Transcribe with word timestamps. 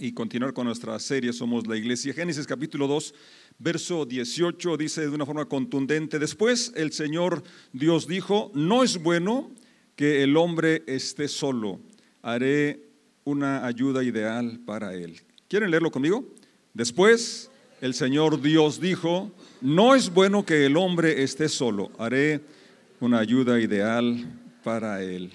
y 0.00 0.12
continuar 0.12 0.54
con 0.54 0.66
nuestra 0.66 0.98
serie 0.98 1.32
Somos 1.32 1.66
la 1.66 1.76
Iglesia. 1.76 2.14
Génesis 2.14 2.46
capítulo 2.46 2.86
2, 2.86 3.14
verso 3.58 4.06
18 4.06 4.78
dice 4.78 5.02
de 5.02 5.08
una 5.08 5.26
forma 5.26 5.44
contundente, 5.44 6.18
después 6.18 6.72
el 6.74 6.92
Señor 6.92 7.42
Dios 7.74 8.08
dijo, 8.08 8.50
no 8.54 8.82
es 8.82 9.02
bueno 9.02 9.50
que 9.96 10.22
el 10.22 10.38
hombre 10.38 10.82
esté 10.86 11.28
solo, 11.28 11.80
haré 12.22 12.88
una 13.24 13.66
ayuda 13.66 14.02
ideal 14.02 14.60
para 14.64 14.94
él. 14.94 15.20
¿Quieren 15.48 15.70
leerlo 15.70 15.90
conmigo? 15.90 16.24
Después 16.72 17.50
el 17.82 17.92
Señor 17.92 18.40
Dios 18.40 18.80
dijo, 18.80 19.30
no 19.60 19.94
es 19.94 20.08
bueno 20.08 20.46
que 20.46 20.64
el 20.64 20.78
hombre 20.78 21.22
esté 21.22 21.50
solo, 21.50 21.90
haré 21.98 22.40
una 23.00 23.18
ayuda 23.18 23.60
ideal 23.60 24.26
para 24.64 25.02
él. 25.02 25.30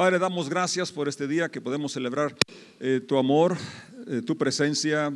Padre, 0.00 0.18
damos 0.18 0.48
gracias 0.48 0.90
por 0.90 1.08
este 1.08 1.28
día 1.28 1.50
que 1.50 1.60
podemos 1.60 1.92
celebrar 1.92 2.34
eh, 2.80 3.02
tu 3.06 3.18
amor, 3.18 3.58
eh, 4.06 4.22
tu 4.24 4.34
presencia, 4.38 5.12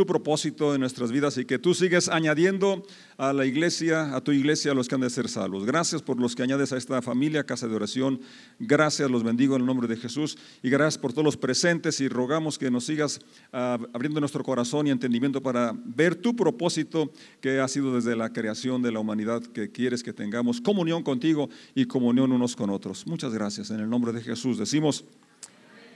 tu 0.00 0.06
propósito 0.06 0.74
en 0.74 0.80
nuestras 0.80 1.12
vidas 1.12 1.36
y 1.36 1.44
que 1.44 1.58
tú 1.58 1.74
sigues 1.74 2.08
añadiendo 2.08 2.86
a 3.18 3.34
la 3.34 3.44
iglesia, 3.44 4.16
a 4.16 4.22
tu 4.22 4.32
iglesia, 4.32 4.72
a 4.72 4.74
los 4.74 4.88
que 4.88 4.94
han 4.94 5.02
de 5.02 5.10
ser 5.10 5.28
salvos. 5.28 5.66
Gracias 5.66 6.00
por 6.00 6.18
los 6.18 6.34
que 6.34 6.42
añades 6.42 6.72
a 6.72 6.78
esta 6.78 7.02
familia, 7.02 7.44
casa 7.44 7.68
de 7.68 7.76
oración. 7.76 8.18
Gracias, 8.58 9.10
los 9.10 9.22
bendigo 9.22 9.56
en 9.56 9.60
el 9.60 9.66
nombre 9.66 9.86
de 9.88 9.98
Jesús 9.98 10.38
y 10.62 10.70
gracias 10.70 10.96
por 10.96 11.12
todos 11.12 11.26
los 11.26 11.36
presentes 11.36 12.00
y 12.00 12.08
rogamos 12.08 12.56
que 12.56 12.70
nos 12.70 12.86
sigas 12.86 13.20
ah, 13.52 13.78
abriendo 13.92 14.20
nuestro 14.20 14.42
corazón 14.42 14.86
y 14.86 14.90
entendimiento 14.90 15.42
para 15.42 15.74
ver 15.84 16.14
tu 16.14 16.34
propósito 16.34 17.12
que 17.42 17.60
ha 17.60 17.68
sido 17.68 17.94
desde 17.94 18.16
la 18.16 18.32
creación 18.32 18.80
de 18.80 18.92
la 18.92 19.00
humanidad, 19.00 19.42
que 19.42 19.70
quieres 19.70 20.02
que 20.02 20.14
tengamos 20.14 20.62
comunión 20.62 21.02
contigo 21.02 21.50
y 21.74 21.84
comunión 21.84 22.32
unos 22.32 22.56
con 22.56 22.70
otros. 22.70 23.06
Muchas 23.06 23.34
gracias. 23.34 23.70
En 23.70 23.80
el 23.80 23.90
nombre 23.90 24.14
de 24.14 24.22
Jesús 24.22 24.56
decimos, 24.56 25.04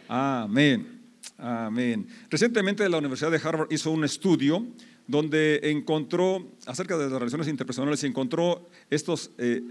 amén. 0.08 1.03
Amén. 1.36 2.06
Recientemente 2.30 2.88
la 2.88 2.98
Universidad 2.98 3.30
de 3.30 3.40
Harvard 3.42 3.72
hizo 3.72 3.90
un 3.90 4.04
estudio 4.04 4.66
donde 5.06 5.60
encontró, 5.64 6.50
acerca 6.66 6.96
de 6.96 7.04
las 7.10 7.18
relaciones 7.18 7.48
interpersonales, 7.48 8.02
y 8.02 8.06
encontró 8.06 8.66
estos 8.88 9.30
eh, 9.38 9.62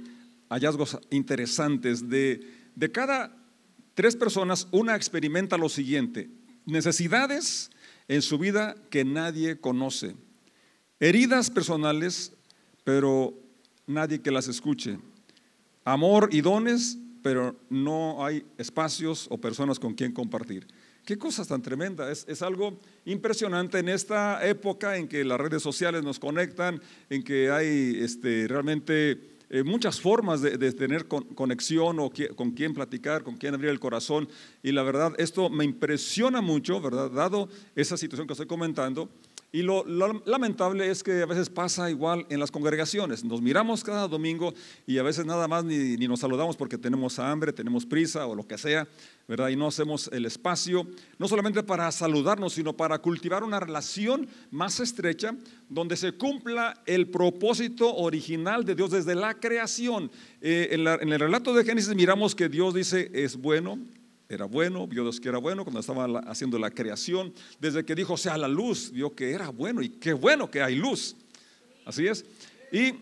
hallazgos 0.50 1.00
interesantes. 1.10 2.10
De, 2.10 2.42
de 2.76 2.92
cada 2.92 3.36
tres 3.96 4.16
personas, 4.16 4.68
una 4.72 4.96
experimenta 4.96 5.58
lo 5.58 5.70
siguiente, 5.70 6.30
necesidades 6.66 7.72
en 8.08 8.22
su 8.22 8.38
vida 8.38 8.76
que 8.90 9.06
nadie 9.06 9.60
conoce, 9.60 10.16
heridas 11.00 11.50
personales, 11.50 12.34
pero 12.84 13.34
nadie 13.88 14.22
que 14.22 14.32
las 14.32 14.48
escuche, 14.48 15.00
amor 15.86 16.30
y 16.32 16.42
dones, 16.42 16.98
pero 17.22 17.56
no 17.70 18.24
hay 18.26 18.46
espacios 18.58 19.28
o 19.30 19.38
personas 19.40 19.80
con 19.80 19.94
quien 19.94 20.12
compartir. 20.12 20.68
Qué 21.06 21.18
cosas 21.18 21.50
tan 21.50 21.62
tremendas. 21.62 22.26
Es, 22.30 22.42
algo 22.42 22.80
impresionante 23.04 23.80
en 23.80 23.90
esta 23.90 24.46
época 24.48 24.96
en 24.96 25.10
que 25.10 25.26
las 25.26 25.38
redes 25.38 25.62
sociales 25.62 26.02
nos 26.02 26.18
conectan, 26.18 26.82
en 27.10 27.24
que 27.24 27.52
hay 27.52 27.98
este, 28.00 28.48
realmente 28.48 29.20
eh, 29.50 29.64
muchas 29.64 30.00
formas 30.00 30.42
de, 30.42 30.72
tener 30.72 31.08
conexión 31.08 32.00
o 32.00 32.10
con 32.38 32.52
quién 32.52 32.74
platicar, 32.74 33.22
con 33.22 33.36
quién 33.36 33.54
abrir 33.54 33.70
el 33.70 33.82
corazón. 33.82 34.30
Y 34.64 34.72
la 34.72 34.84
verdad, 34.84 35.14
esto 35.18 35.50
me 35.50 35.66
impresiona 35.66 36.40
mucho, 36.40 36.80
¿verdad? 36.80 37.12
Dado 37.12 37.50
esa 37.76 37.98
situación 37.98 38.26
que 38.26 38.34
estoy 38.34 38.48
comentando. 38.48 39.10
Y 39.56 39.62
lo, 39.62 39.86
lamentable 40.26 40.90
es 40.90 41.04
que 41.04 41.22
a 41.22 41.28
veces 41.28 41.48
pasa 41.48 41.88
igual 41.88 42.26
en 42.30 42.40
las 42.40 42.50
congregaciones. 42.50 43.24
Nos 43.24 43.40
miramos 43.40 43.84
cada 43.84 44.08
domingo 44.08 44.52
y 44.88 44.98
a 44.98 45.04
veces 45.04 45.28
nada 45.28 45.48
más 45.48 45.64
ni, 45.64 45.96
nos 46.08 46.22
saludamos 46.22 46.58
porque 46.58 46.76
tenemos 46.76 47.20
hambre, 47.20 47.54
tenemos 47.54 47.86
prisa 47.86 48.26
o 48.26 48.34
lo 48.34 48.48
que 48.48 48.58
sea, 48.58 48.88
¿verdad? 49.28 49.50
Y 49.50 49.56
no 49.56 49.68
hacemos 49.68 50.10
el 50.12 50.26
espacio, 50.26 50.88
no 51.20 51.28
solamente 51.28 51.62
para 51.62 51.92
saludarnos, 51.92 52.54
sino 52.54 52.74
para 52.74 52.98
cultivar 52.98 53.44
una 53.44 53.60
relación 53.60 54.28
más 54.50 54.80
estrecha 54.80 55.36
donde 55.70 55.98
se 55.98 56.14
cumpla 56.14 56.82
el 56.88 57.10
propósito 57.10 57.94
original 57.94 58.66
de 58.66 58.74
Dios 58.74 58.90
desde 58.90 59.14
la 59.14 59.36
creación. 59.36 60.10
Eh, 60.42 60.70
en 60.72 61.14
el 61.14 61.20
relato 61.20 61.54
de 61.54 61.64
Génesis 61.64 61.94
miramos 61.94 62.34
que 62.34 62.50
Dios 62.50 62.74
dice 62.74 63.12
es 63.14 63.38
bueno, 63.38 63.78
era 64.34 64.46
bueno, 64.46 64.88
vio 64.88 65.04
Dios 65.04 65.20
que 65.20 65.30
era 65.30 65.38
bueno 65.38 65.64
cuando 65.64 65.80
estaba 65.80 66.20
haciendo 66.22 66.58
la 66.60 66.72
creación. 66.72 67.34
Desde 67.60 67.86
que 67.86 67.96
dijo 67.96 68.18
sea 68.18 68.38
la 68.38 68.48
luz, 68.48 68.92
vio 68.92 69.16
que 69.16 69.32
era 69.32 69.50
bueno 69.50 69.82
y 69.82 69.90
qué 69.90 70.14
bueno 70.14 70.50
que 70.50 70.62
hay 70.62 70.76
luz. 70.76 71.16
Así 71.86 72.08
es. 72.08 72.26
Y 72.72 72.94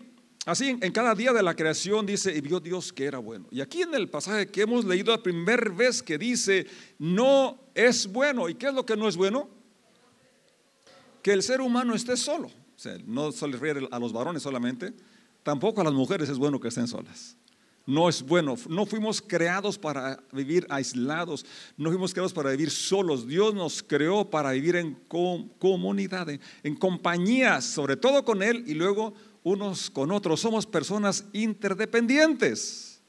así 0.46 0.76
en 0.80 0.92
cada 0.92 1.14
día 1.14 1.32
de 1.32 1.42
la 1.42 1.54
creación 1.54 2.06
dice, 2.06 2.36
y 2.36 2.40
vio 2.40 2.60
Dios 2.60 2.92
que 2.92 3.04
era 3.04 3.18
bueno. 3.18 3.46
Y 3.50 3.60
aquí 3.60 3.82
en 3.82 3.94
el 3.94 4.08
pasaje 4.08 4.46
que 4.46 4.62
hemos 4.62 4.84
leído 4.84 5.12
la 5.12 5.22
primera 5.22 5.70
vez 5.70 6.02
que 6.02 6.18
dice, 6.18 6.66
no 6.98 7.58
es 7.74 8.06
bueno. 8.06 8.48
¿Y 8.48 8.54
qué 8.54 8.68
es 8.68 8.74
lo 8.74 8.86
que 8.86 8.96
no 8.96 9.08
es 9.08 9.16
bueno? 9.16 9.48
Que 11.22 11.32
el 11.32 11.42
ser 11.42 11.60
humano 11.60 11.94
esté 11.94 12.16
solo. 12.16 12.48
O 12.48 12.78
sea, 12.78 12.96
no 13.06 13.30
se 13.32 13.44
a 13.44 13.98
los 13.98 14.12
varones 14.12 14.42
solamente, 14.42 14.92
tampoco 15.42 15.80
a 15.80 15.84
las 15.84 15.92
mujeres 15.92 16.28
es 16.28 16.38
bueno 16.38 16.58
que 16.58 16.68
estén 16.68 16.88
solas 16.88 17.36
no 17.86 18.08
es 18.08 18.22
bueno. 18.22 18.56
No 18.68 18.86
fuimos 18.86 19.20
creados 19.20 19.78
para 19.78 20.22
vivir 20.32 20.66
aislados, 20.68 21.44
no 21.76 21.90
fuimos 21.90 22.12
creados 22.12 22.32
para 22.32 22.50
vivir 22.50 22.70
solos. 22.70 23.26
Dios 23.26 23.54
nos 23.54 23.82
creó 23.82 24.28
para 24.28 24.52
vivir 24.52 24.76
en 24.76 24.94
comunidad, 25.58 26.28
en, 26.62 26.76
compañías, 26.76 27.64
sobre 27.64 27.96
todo 27.96 28.24
con 28.24 28.42
Él 28.42 28.64
y 28.66 28.74
luego 28.74 29.14
unos 29.42 29.90
con 29.90 30.12
otros. 30.12 30.40
Somos 30.40 30.66
personas 30.66 31.24
interdependientes. 31.32 33.02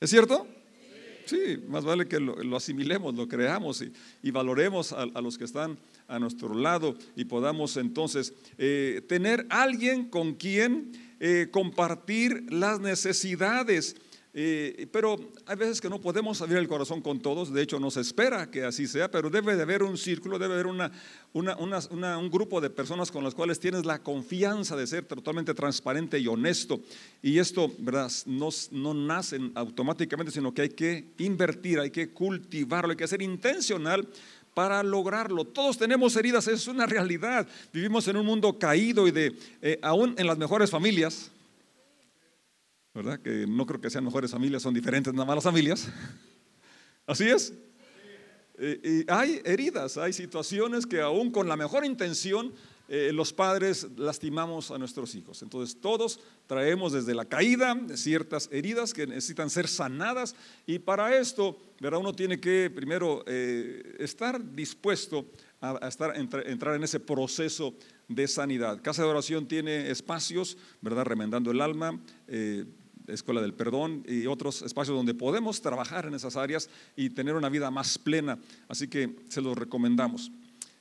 ¿Es 0.00 0.10
cierto? 0.10 0.46
Sí, 1.30 1.62
más 1.68 1.84
vale 1.84 2.08
que 2.08 2.18
lo, 2.18 2.56
asimilemos, 2.56 3.14
lo 3.14 3.28
creamos 3.28 3.84
y, 4.20 4.30
valoremos 4.32 4.92
a, 4.92 5.06
los 5.20 5.38
que 5.38 5.44
están 5.44 5.78
a 6.08 6.18
nuestro 6.18 6.52
lado 6.52 6.96
y 7.14 7.24
podamos 7.24 7.76
entonces 7.76 8.34
eh, 8.58 9.00
tener 9.08 9.46
alguien 9.48 10.08
con 10.08 10.34
quien 10.34 10.90
eh, 11.20 11.46
compartir 11.52 12.52
las 12.52 12.80
necesidades. 12.80 13.94
Eh, 14.32 14.86
pero 14.92 15.18
hay 15.44 15.56
veces 15.56 15.80
que 15.80 15.88
no 15.88 16.00
podemos 16.00 16.40
abrir 16.40 16.58
el 16.58 16.68
corazón 16.68 17.00
con 17.00 17.18
todos, 17.18 17.52
de 17.52 17.62
hecho 17.62 17.80
nos 17.80 17.96
espera 17.96 18.48
que 18.48 18.62
así 18.62 18.86
sea, 18.86 19.10
pero 19.10 19.28
debe 19.28 19.56
de 19.56 19.62
haber 19.62 19.82
un 19.82 19.98
círculo, 19.98 20.38
debe 20.38 20.54
de 20.54 20.60
haber 20.60 20.72
una, 21.32 22.16
un 22.16 22.30
grupo 22.30 22.60
de 22.60 22.70
personas 22.70 23.10
con 23.10 23.24
las 23.24 23.34
cuales 23.34 23.58
tienes 23.58 23.84
la 23.84 24.00
confianza 24.00 24.76
de 24.76 24.86
ser 24.86 25.04
totalmente 25.04 25.52
transparente 25.52 26.16
y 26.18 26.28
honesto. 26.28 26.80
Y 27.22 27.38
esto, 27.38 27.72
¿verdad? 27.78 28.10
No, 28.26 28.50
no 28.70 28.94
nace 28.94 29.40
automáticamente, 29.54 30.30
sino 30.30 30.54
que 30.54 30.62
hay 30.62 30.70
que 30.70 31.08
invertir, 31.18 31.80
hay 31.80 31.90
que 31.90 32.10
cultivarlo, 32.10 32.92
hay 32.92 32.96
que 32.96 33.08
ser 33.08 33.22
intencional 33.22 34.06
para 34.54 34.82
lograrlo. 34.84 35.44
Todos 35.44 35.76
tenemos 35.76 36.14
heridas, 36.14 36.46
es 36.46 36.68
una 36.68 36.86
realidad. 36.86 37.48
Vivimos 37.72 38.06
en 38.06 38.16
un 38.16 38.26
mundo 38.26 38.58
caído 38.58 39.08
y 39.08 39.10
de, 39.10 39.36
eh, 39.60 39.78
aún 39.82 40.14
en 40.18 40.26
las 40.26 40.38
mejores 40.38 40.70
familias, 40.70 41.30
¿verdad? 42.94 43.20
Que 43.20 43.46
no 43.46 43.66
creo 43.66 43.80
que 43.80 43.90
sean 43.90 44.04
mejores 44.04 44.30
familias, 44.30 44.62
son 44.62 44.74
diferentes 44.74 45.12
nada 45.12 45.24
más 45.24 45.36
las 45.36 45.44
familias. 45.44 45.88
Así 47.06 47.28
es. 47.28 47.52
Y 48.60 49.10
hay 49.10 49.40
heridas, 49.44 49.96
hay 49.96 50.12
situaciones 50.12 50.84
que 50.86 51.00
aún 51.00 51.30
con 51.30 51.48
la 51.48 51.56
mejor 51.56 51.84
intención 51.84 52.52
eh, 52.92 53.12
los 53.12 53.32
padres 53.32 53.86
lastimamos 53.96 54.72
a 54.72 54.76
nuestros 54.76 55.14
hijos. 55.14 55.40
Entonces 55.42 55.80
todos 55.80 56.18
traemos 56.48 56.92
desde 56.92 57.14
la 57.14 57.24
caída 57.24 57.78
ciertas 57.94 58.48
heridas 58.50 58.92
que 58.92 59.06
necesitan 59.06 59.48
ser 59.48 59.68
sanadas 59.68 60.34
y 60.66 60.80
para 60.80 61.16
esto, 61.16 61.56
¿verdad? 61.78 62.00
uno 62.00 62.12
tiene 62.12 62.40
que 62.40 62.68
primero 62.68 63.22
eh, 63.28 63.94
estar 64.00 64.44
dispuesto 64.56 65.24
a, 65.60 65.86
estar, 65.86 66.16
entrar 66.16 66.74
en 66.74 66.82
ese 66.82 66.98
proceso 66.98 67.74
de 68.08 68.26
sanidad. 68.26 68.82
Casa 68.82 69.04
de 69.04 69.08
oración 69.08 69.46
tiene 69.46 69.88
espacios, 69.88 70.58
¿verdad? 70.80 71.04
Remendando 71.04 71.52
el 71.52 71.60
alma. 71.60 71.96
Eh, 72.26 72.64
Escuela 73.10 73.40
del 73.40 73.54
Perdón 73.54 74.04
y 74.06 74.26
otros 74.26 74.62
espacios 74.62 74.96
donde 74.96 75.14
podemos 75.14 75.60
trabajar 75.60 76.06
en 76.06 76.14
esas 76.14 76.36
áreas 76.36 76.68
y 76.96 77.10
tener 77.10 77.34
una 77.34 77.48
vida 77.48 77.70
más 77.70 77.98
plena. 77.98 78.38
Así 78.68 78.88
que 78.88 79.16
se 79.28 79.40
los 79.40 79.56
recomendamos. 79.56 80.30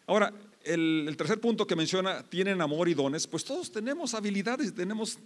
Ahora, 0.08 0.34
el, 0.64 1.14
tercer 1.18 1.40
punto 1.40 1.66
que 1.68 1.76
menciona, 1.76 2.24
tienen 2.24 2.62
amor 2.62 2.90
y 2.90 2.94
dones, 2.94 3.28
pues 3.28 3.44
todos 3.46 3.72
tenemos 3.72 4.14
habilidades 4.14 4.70
y 4.70 4.72
tenemos 4.72 5.20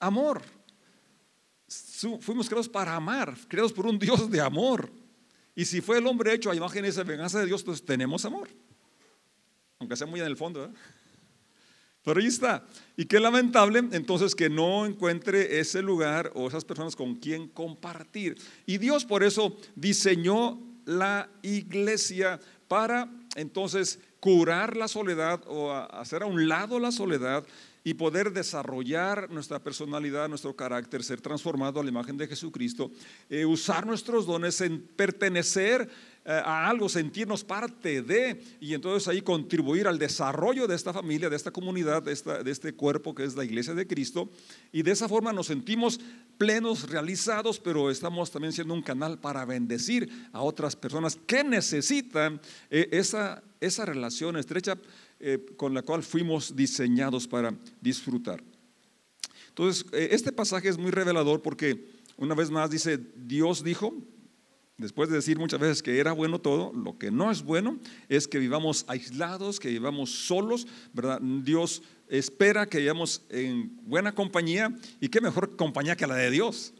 amor. 0.00 0.42
Fuimos 2.20 2.48
creados 2.48 2.68
para 2.68 2.94
amar, 2.94 3.36
creados 3.48 3.72
por 3.72 3.86
un 3.86 3.98
Dios 3.98 4.30
de 4.30 4.40
amor. 4.40 4.90
Y 5.54 5.64
si 5.64 5.80
fue 5.80 5.98
el 5.98 6.06
hombre 6.06 6.34
hecho 6.34 6.50
a 6.50 6.54
imagen 6.54 6.84
y 6.84 6.90
venganza 6.90 7.40
de 7.40 7.46
Dios, 7.46 7.62
pues 7.62 7.84
tenemos 7.84 8.24
amor. 8.24 8.48
Aunque 9.78 9.96
sea 9.96 10.06
muy 10.06 10.20
en 10.20 10.26
el 10.26 10.36
fondo. 10.36 10.64
¿eh? 10.64 10.68
Y 12.96 13.06
qué 13.06 13.18
lamentable 13.18 13.82
entonces 13.90 14.34
que 14.34 14.48
no 14.48 14.86
encuentre 14.86 15.58
ese 15.58 15.82
lugar 15.82 16.30
o 16.34 16.46
esas 16.46 16.64
personas 16.64 16.94
con 16.94 17.16
quien 17.16 17.48
compartir. 17.48 18.36
Y 18.64 18.78
Dios 18.78 19.04
por 19.04 19.24
eso 19.24 19.56
diseñó 19.74 20.60
la 20.84 21.28
iglesia 21.42 22.38
para 22.68 23.10
entonces 23.34 23.98
curar 24.20 24.76
la 24.76 24.88
soledad 24.88 25.42
o 25.46 25.72
hacer 25.72 26.22
a 26.22 26.26
un 26.26 26.48
lado 26.48 26.78
la 26.78 26.92
soledad 26.92 27.44
y 27.82 27.94
poder 27.94 28.32
desarrollar 28.32 29.30
nuestra 29.30 29.60
personalidad, 29.60 30.28
nuestro 30.28 30.56
carácter, 30.56 31.04
ser 31.04 31.20
transformado 31.20 31.78
a 31.78 31.84
la 31.84 31.90
imagen 31.90 32.16
de 32.16 32.26
Jesucristo, 32.26 32.90
eh, 33.30 33.44
usar 33.44 33.86
nuestros 33.86 34.26
dones 34.26 34.60
en 34.60 34.80
pertenecer 34.80 35.88
a 36.26 36.68
algo, 36.68 36.88
sentirnos 36.88 37.44
parte 37.44 38.02
de, 38.02 38.42
y 38.60 38.74
entonces 38.74 39.06
ahí 39.06 39.22
contribuir 39.22 39.86
al 39.86 39.98
desarrollo 39.98 40.66
de 40.66 40.74
esta 40.74 40.92
familia, 40.92 41.30
de 41.30 41.36
esta 41.36 41.52
comunidad, 41.52 42.02
de, 42.02 42.12
esta, 42.12 42.42
de 42.42 42.50
este 42.50 42.74
cuerpo 42.74 43.14
que 43.14 43.24
es 43.24 43.36
la 43.36 43.44
iglesia 43.44 43.74
de 43.74 43.86
Cristo. 43.86 44.28
Y 44.72 44.82
de 44.82 44.90
esa 44.90 45.08
forma 45.08 45.32
nos 45.32 45.46
sentimos 45.46 46.00
plenos, 46.36 46.90
realizados, 46.90 47.60
pero 47.60 47.90
estamos 47.90 48.30
también 48.30 48.52
siendo 48.52 48.74
un 48.74 48.82
canal 48.82 49.18
para 49.18 49.44
bendecir 49.44 50.10
a 50.32 50.42
otras 50.42 50.74
personas 50.74 51.16
que 51.26 51.44
necesitan 51.44 52.40
eh, 52.70 52.88
esa, 52.92 53.42
esa 53.60 53.84
relación 53.84 54.36
estrecha 54.36 54.78
eh, 55.20 55.46
con 55.56 55.74
la 55.74 55.82
cual 55.82 56.02
fuimos 56.02 56.56
diseñados 56.56 57.26
para 57.28 57.54
disfrutar. 57.80 58.42
Entonces, 59.48 59.86
este 59.92 60.32
pasaje 60.32 60.68
es 60.68 60.76
muy 60.76 60.90
revelador 60.90 61.40
porque 61.40 61.88
una 62.18 62.34
vez 62.34 62.50
más 62.50 62.68
dice, 62.70 62.98
Dios 63.16 63.62
dijo, 63.62 63.94
Después 64.78 65.08
de 65.08 65.16
decir 65.16 65.38
muchas 65.38 65.58
veces 65.58 65.82
que 65.82 65.98
era 65.98 66.12
bueno 66.12 66.38
todo, 66.38 66.70
lo 66.74 66.98
que 66.98 67.10
no 67.10 67.30
es 67.30 67.42
bueno 67.42 67.78
es 68.10 68.28
que 68.28 68.38
vivamos 68.38 68.84
aislados, 68.88 69.58
que 69.58 69.68
vivamos 69.68 70.10
solos, 70.10 70.66
¿verdad? 70.92 71.18
Dios 71.22 71.82
espera 72.08 72.66
que 72.66 72.78
vivamos 72.78 73.22
en 73.30 73.74
buena 73.86 74.14
compañía 74.14 74.70
y 75.00 75.08
qué 75.08 75.22
mejor 75.22 75.56
compañía 75.56 75.96
que 75.96 76.06
la 76.06 76.16
de 76.16 76.30
Dios. 76.30 76.74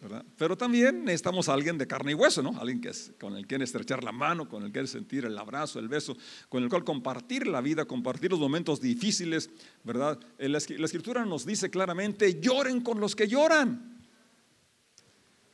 ¿verdad? 0.00 0.24
Pero 0.38 0.56
también 0.56 1.04
necesitamos 1.04 1.50
a 1.50 1.54
alguien 1.54 1.76
de 1.76 1.86
carne 1.86 2.12
y 2.12 2.14
hueso, 2.14 2.42
¿no? 2.42 2.58
Alguien 2.58 2.80
que 2.80 2.92
con 3.20 3.36
el 3.36 3.46
que 3.46 3.56
estrechar 3.56 4.02
la 4.02 4.12
mano, 4.12 4.48
con 4.48 4.62
el 4.62 4.72
que 4.72 4.86
sentir 4.86 5.26
el 5.26 5.36
abrazo, 5.36 5.78
el 5.78 5.88
beso, 5.88 6.16
con 6.48 6.62
el 6.62 6.70
cual 6.70 6.84
compartir 6.84 7.46
la 7.46 7.60
vida, 7.60 7.84
compartir 7.84 8.30
los 8.30 8.40
momentos 8.40 8.80
difíciles, 8.80 9.50
¿verdad? 9.82 10.18
La 10.38 10.58
escritura 10.58 11.26
nos 11.26 11.44
dice 11.44 11.70
claramente, 11.70 12.40
lloren 12.40 12.80
con 12.80 13.00
los 13.00 13.14
que 13.14 13.28
lloran. 13.28 13.93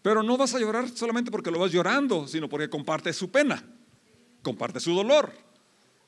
Pero 0.02 0.22
no 0.22 0.36
vas 0.36 0.54
a 0.54 0.58
llorar 0.58 0.88
solamente 0.88 1.30
porque 1.30 1.50
lo 1.50 1.58
vas 1.58 1.72
llorando, 1.72 2.26
sino 2.26 2.48
porque 2.48 2.70
comparte 2.70 3.12
su 3.12 3.30
pena, 3.30 3.62
comparte 4.42 4.80
su 4.80 4.94
dolor. 4.94 5.32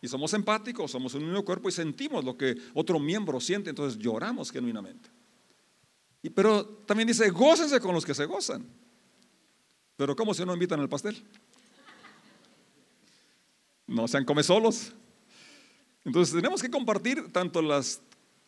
Y 0.00 0.08
somos 0.08 0.32
empáticos, 0.34 0.90
somos 0.90 1.14
un 1.14 1.24
mismo 1.24 1.44
cuerpo 1.44 1.68
y 1.68 1.72
sentimos 1.72 2.24
lo 2.24 2.36
que 2.36 2.56
otro 2.74 2.98
miembro 2.98 3.40
siente, 3.40 3.70
entonces 3.70 3.98
lloramos 4.00 4.50
genuinamente. 4.50 5.08
Y, 6.22 6.30
pero 6.30 6.64
también 6.86 7.06
dice, 7.06 7.30
gócense 7.30 7.80
con 7.80 7.94
los 7.94 8.04
que 8.04 8.14
se 8.14 8.24
gozan. 8.24 8.66
Pero 9.96 10.16
¿cómo 10.16 10.34
se 10.34 10.46
no 10.46 10.54
invitan 10.54 10.80
al 10.80 10.88
pastel? 10.88 11.22
No 13.86 14.08
sean 14.08 14.24
come 14.24 14.42
solos. 14.42 14.92
Entonces 16.04 16.34
tenemos 16.34 16.62
que 16.62 16.70
compartir 16.70 17.30
tanto 17.30 17.62
las 17.62 18.00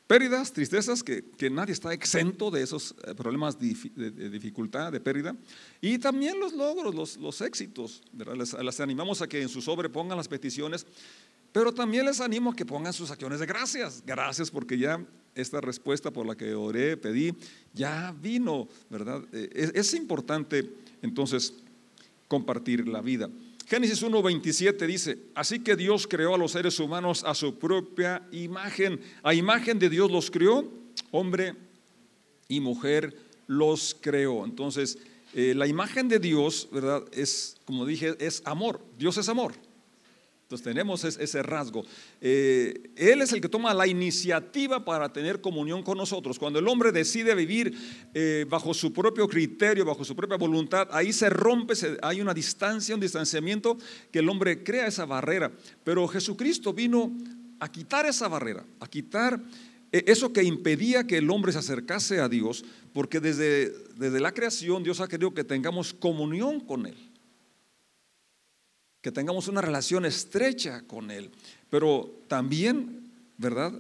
Pérdidas, 0.07 0.53
tristezas, 0.53 1.03
que, 1.03 1.25
nadie 1.51 1.73
está 1.73 1.93
exento 1.95 2.51
de 2.51 2.63
esos 2.63 2.95
eh, 3.07 3.15
problemas 3.15 3.59
de, 3.59 4.31
dificultad, 4.31 4.93
de 4.93 5.01
pérdida. 5.01 5.35
Y 5.81 5.99
también 5.99 6.39
los 6.39 6.53
logros, 6.53 7.17
los, 7.17 7.41
éxitos. 7.41 8.03
Les, 8.37 8.81
animamos 8.81 9.23
a 9.23 9.27
que 9.27 9.41
en 9.41 9.49
su 9.49 9.63
sobre 9.63 9.89
pongan 9.89 10.19
las 10.19 10.29
peticiones, 10.29 10.87
pero 11.53 11.73
también 11.73 12.05
les 12.05 12.21
animo 12.21 12.51
a 12.51 12.55
que 12.55 12.67
pongan 12.67 12.93
sus 12.93 13.11
acciones 13.11 13.41
de 13.41 13.47
gracias. 13.47 14.03
Gracias 14.05 14.51
porque 14.51 14.77
ya 14.77 15.03
esta 15.35 15.63
respuesta 15.63 16.11
por 16.11 16.27
la 16.27 16.37
que 16.37 16.55
oré, 16.55 16.99
pedí, 16.99 17.35
ya 17.73 18.15
vino, 18.21 18.69
¿verdad? 18.91 19.25
Eh, 19.33 19.73
es 19.75 19.95
importante 19.95 20.71
entonces 21.01 21.55
compartir 22.29 22.87
la 22.89 23.01
vida. 23.01 23.31
Génesis 23.67 24.03
1.27 24.03 24.87
dice, 24.87 25.19
así 25.35 25.61
que 25.61 25.75
Dios 25.75 26.07
creó 26.07 26.35
a 26.35 26.39
los 26.39 26.53
seres 26.53 26.79
humanos 26.79 27.25
a 27.25 27.35
su 27.35 27.59
propia 27.59 28.27
imagen. 28.31 29.01
A 29.23 29.35
imagen 29.35 29.79
de 29.79 29.89
Dios 29.89 30.11
los 30.11 30.31
creó, 30.31 30.71
hombre 31.11 31.55
y 32.47 32.61
mujer 32.61 33.17
los 33.47 33.97
creó. 34.01 34.45
Entonces, 34.45 34.99
eh, 35.33 35.55
la 35.55 35.67
imagen 35.67 36.09
de 36.09 36.19
Dios, 36.19 36.69
¿verdad? 36.71 37.05
Es, 37.13 37.57
como 37.65 37.87
dije, 37.87 38.17
es 38.19 38.43
amor. 38.45 38.81
Dios 38.99 39.17
es 39.17 39.29
amor. 39.29 39.55
Entonces 40.45 40.63
tenemos 40.63 41.03
ese 41.05 41.43
rasgo. 41.43 41.87
Eh, 42.21 42.91
él 42.97 43.23
es 43.23 43.33
el 43.33 43.41
que 43.41 43.49
toma 43.49 43.73
la 43.73 43.87
iniciativa 43.87 44.85
para 44.85 45.11
tener 45.11 45.41
comunión 45.41 45.83
con 45.83 45.97
nosotros. 45.97 46.39
Cuando 46.39 46.59
el 46.59 46.69
hombre 46.69 46.93
decide 46.93 47.35
vivir 47.35 47.75
eh, 48.13 48.45
bajo 48.47 48.75
su 48.75 48.93
propio 48.93 49.27
criterio, 49.27 49.87
bajo 49.87 50.05
su 50.05 50.15
propia 50.15 50.37
voluntad, 50.37 50.87
ahí 50.91 51.15
se 51.15 51.31
rompe, 51.31 51.73
hay 52.03 52.21
una 52.21 52.35
distancia, 52.35 52.95
un 52.95 53.01
distanciamiento 53.01 53.79
que 54.13 54.19
el 54.19 54.29
hombre 54.29 54.63
crea 54.63 54.87
esa 54.87 55.07
barrera. 55.07 55.51
Pero 55.83 56.07
Jesucristo 56.09 56.75
vino 56.75 57.17
a 57.59 57.73
quitar 57.73 58.05
esa 58.05 58.29
barrera, 58.29 58.67
a 58.81 58.87
quitar 58.87 59.41
eh, 59.93 60.05
eso 60.07 60.31
que 60.31 60.45
impedía 60.45 61.07
que 61.07 61.17
el 61.17 61.31
hombre 61.31 61.53
se 61.53 61.59
acercase 61.61 62.21
a 62.21 62.29
Dios, 62.29 62.67
porque 62.93 63.19
desde, 63.19 63.71
desde 63.97 64.21
la 64.21 64.33
creación 64.33 64.83
Dios 64.83 65.01
ha 65.01 65.09
querido 65.09 65.33
que 65.33 65.43
tengamos 65.43 65.95
comunión 65.95 66.61
con 66.61 66.85
Él 66.85 67.14
que 69.05 69.13
tengamos 69.13 69.49
una 69.49 69.61
relación 69.61 70.07
estrecha 70.07 70.81
con 70.87 71.11
Él. 71.11 71.31
Pero 71.69 72.23
también, 72.27 73.03
¿verdad? 73.37 73.75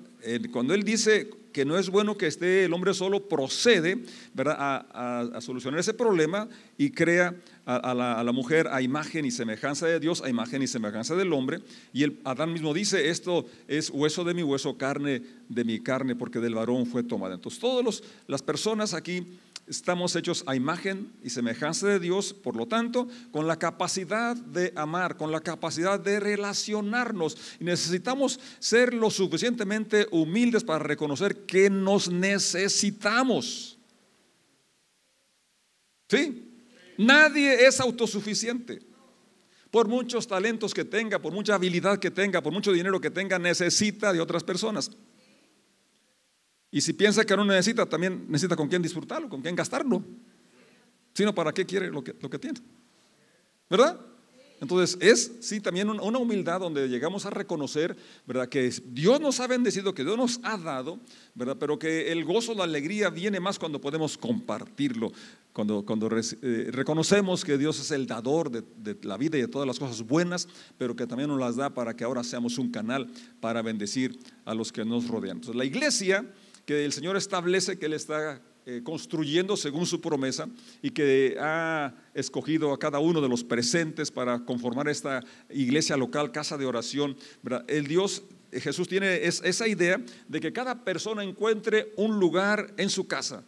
Cuando 0.53 0.75
Él 0.75 0.83
dice 0.83 1.31
que 1.51 1.65
no 1.65 1.79
es 1.79 1.89
bueno 1.89 2.19
que 2.19 2.27
esté 2.27 2.67
el 2.67 2.75
hombre 2.75 2.93
solo, 2.93 3.27
procede, 3.27 4.05
¿verdad? 4.35 4.57
A, 4.93 5.41
solucionar 5.41 5.81
ese 5.81 5.95
problema 5.95 6.47
y 6.77 6.91
crea 6.91 7.35
a, 7.65 7.95
la, 7.95 8.33
mujer 8.33 8.69
a 8.71 8.83
imagen 8.83 9.25
y 9.25 9.31
semejanza 9.31 9.87
de 9.87 9.99
Dios, 9.99 10.21
a 10.21 10.29
imagen 10.29 10.61
y 10.61 10.67
semejanza 10.67 11.15
del 11.15 11.33
hombre. 11.33 11.61
Y 11.95 12.03
el, 12.03 12.21
Adán 12.25 12.53
mismo 12.53 12.75
dice, 12.75 13.09
esto 13.09 13.47
es 13.67 13.89
hueso 13.89 14.25
de 14.25 14.35
mi 14.35 14.43
hueso, 14.43 14.77
carne 14.77 15.23
de 15.49 15.65
mi 15.65 15.81
carne, 15.81 16.15
porque 16.15 16.39
del 16.39 16.55
varón 16.55 16.85
fue 16.85 17.03
tomada. 17.03 17.37
Entonces, 17.37 17.61
todas 17.61 18.03
las 18.27 18.43
personas 18.43 18.93
aquí 18.93 19.27
Estamos 19.67 20.15
hechos 20.15 20.45
a 20.47 20.55
imagen 20.55 21.11
y 21.23 21.31
semejanza 21.31 21.87
de 21.87 21.99
Dios, 21.99 22.35
por 22.35 22.55
lo 22.55 22.67
tanto, 22.67 23.09
con 23.33 23.47
la 23.47 23.59
capacidad 23.59 24.37
de 24.37 24.75
amar, 24.77 25.17
con 25.17 25.33
la 25.33 25.41
capacidad 25.41 25.99
de 25.99 26.21
relacionarnos. 26.21 27.39
Y 27.59 27.65
necesitamos 27.65 28.39
ser 28.59 28.93
lo 28.93 29.11
suficientemente 29.11 30.07
humildes 30.11 30.65
para 30.65 30.85
reconocer 30.85 31.47
que 31.47 31.71
nos 31.71 32.11
necesitamos. 32.11 33.79
¿Sí? 36.11 36.51
Nadie 36.99 37.67
es 37.67 37.81
autosuficiente. 37.81 38.83
Por 39.71 39.89
muchos 39.89 40.29
talentos 40.29 40.75
que 40.75 40.85
tenga, 40.85 41.19
por 41.19 41.33
mucha 41.33 41.55
habilidad 41.55 41.99
que 41.99 42.11
tenga, 42.11 42.43
por 42.43 42.53
mucho 42.53 42.71
dinero 42.71 43.01
que 43.01 43.11
tenga, 43.11 43.39
necesita 43.39 44.13
de 44.13 44.21
otras 44.21 44.45
personas. 44.45 44.91
Y 46.75 46.81
si 46.81 46.93
piensa 46.93 47.25
que 47.25 47.37
no 47.37 47.45
necesita, 47.45 47.87
también 47.87 48.27
necesita 48.29 48.57
con 48.57 48.67
quién 48.67 48.83
disfrutarlo, 48.83 49.29
con 49.29 49.41
quién 49.41 49.55
gastarlo. 49.55 50.03
Sino 51.13 51.33
para 51.33 51.53
qué 51.53 51.65
quiere 51.65 51.89
lo 51.89 52.03
que, 52.03 52.17
lo 52.21 52.29
que 52.29 52.37
tiene. 52.37 52.59
¿Verdad? 53.71 54.01
Entonces 54.61 54.99
es, 55.01 55.37
sí, 55.39 55.61
también 55.61 55.89
una 55.89 56.19
humildad 56.19 56.59
donde 56.59 56.89
llegamos 56.89 57.27
a 57.27 57.31
reconocer, 57.31 57.97
¿verdad? 58.27 58.49
Que 58.49 58.73
Dios 58.87 59.21
nos 59.21 59.39
ha 59.39 59.47
bendecido, 59.47 59.95
que 59.95 60.03
Dios 60.03 60.17
nos 60.17 60.41
ha 60.43 60.59
dado, 60.59 60.99
¿verdad? 61.37 61.57
Pero 61.61 61.79
que 61.79 62.11
el 62.11 62.25
gozo, 62.25 62.55
la 62.55 62.65
alegría 62.65 63.09
viene 63.09 63.39
más 63.39 63.57
cuando 63.57 63.81
podemos 63.81 64.19
compartirlo, 64.19 65.13
cuando, 65.53 65.87
cuando 65.87 66.09
eh, 66.11 66.71
reconocemos 66.73 67.45
que 67.45 67.57
Dios 67.57 67.79
es 67.79 67.93
el 67.93 68.09
dador 68.09 68.51
de, 68.51 68.65
de, 68.79 68.99
la 69.07 69.17
vida 69.17 69.39
y 69.39 69.43
de 69.43 69.49
todas 69.49 69.69
las 69.69 69.79
cosas 69.79 70.03
buenas, 70.03 70.49
pero 70.77 70.97
que 70.97 71.07
también 71.07 71.29
nos 71.29 71.39
las 71.39 71.55
da 71.55 71.71
para 71.71 71.95
que 71.95 72.03
ahora 72.03 72.25
seamos 72.25 72.59
un 72.59 72.73
canal 72.73 73.09
para 73.39 73.63
bendecir 73.63 74.19
a 74.45 74.55
los 74.55 74.73
que 74.73 74.85
nos 74.85 75.07
rodean. 75.07 75.37
Entonces 75.37 75.55
la 75.55 75.65
iglesia 75.65 76.29
que 76.67 76.85
el 76.85 76.93
Señor 76.93 77.17
establece 77.17 77.79
que 77.79 77.87
Él 77.87 77.93
está 77.93 78.41
eh, 78.67 78.81
construyendo 78.83 79.59
según 79.59 79.85
su 79.85 80.01
promesa 80.01 80.49
y 80.81 80.91
que 80.91 81.37
ha 81.39 81.95
escogido 82.15 82.73
a 82.73 82.79
cada 82.79 82.99
uno 82.99 83.21
de 83.21 83.29
los 83.29 83.45
presentes 83.45 84.11
para 84.11 84.43
conformar 84.47 84.89
esta 84.89 85.23
iglesia 85.51 85.99
local, 85.99 86.33
casa 86.33 86.57
de 86.57 86.65
oración. 86.65 87.15
El 87.69 87.87
Dios, 87.87 88.23
eh, 88.51 88.61
Jesús 88.61 88.89
tiene 88.89 89.27
esa 89.27 89.69
idea 89.69 90.03
de 90.29 90.41
que 90.41 90.55
cada 90.55 90.83
persona 90.83 91.23
encuentre 91.23 91.93
un 91.97 92.19
lugar 92.19 92.73
en 92.79 92.89
su 92.89 93.07
casa. 93.07 93.45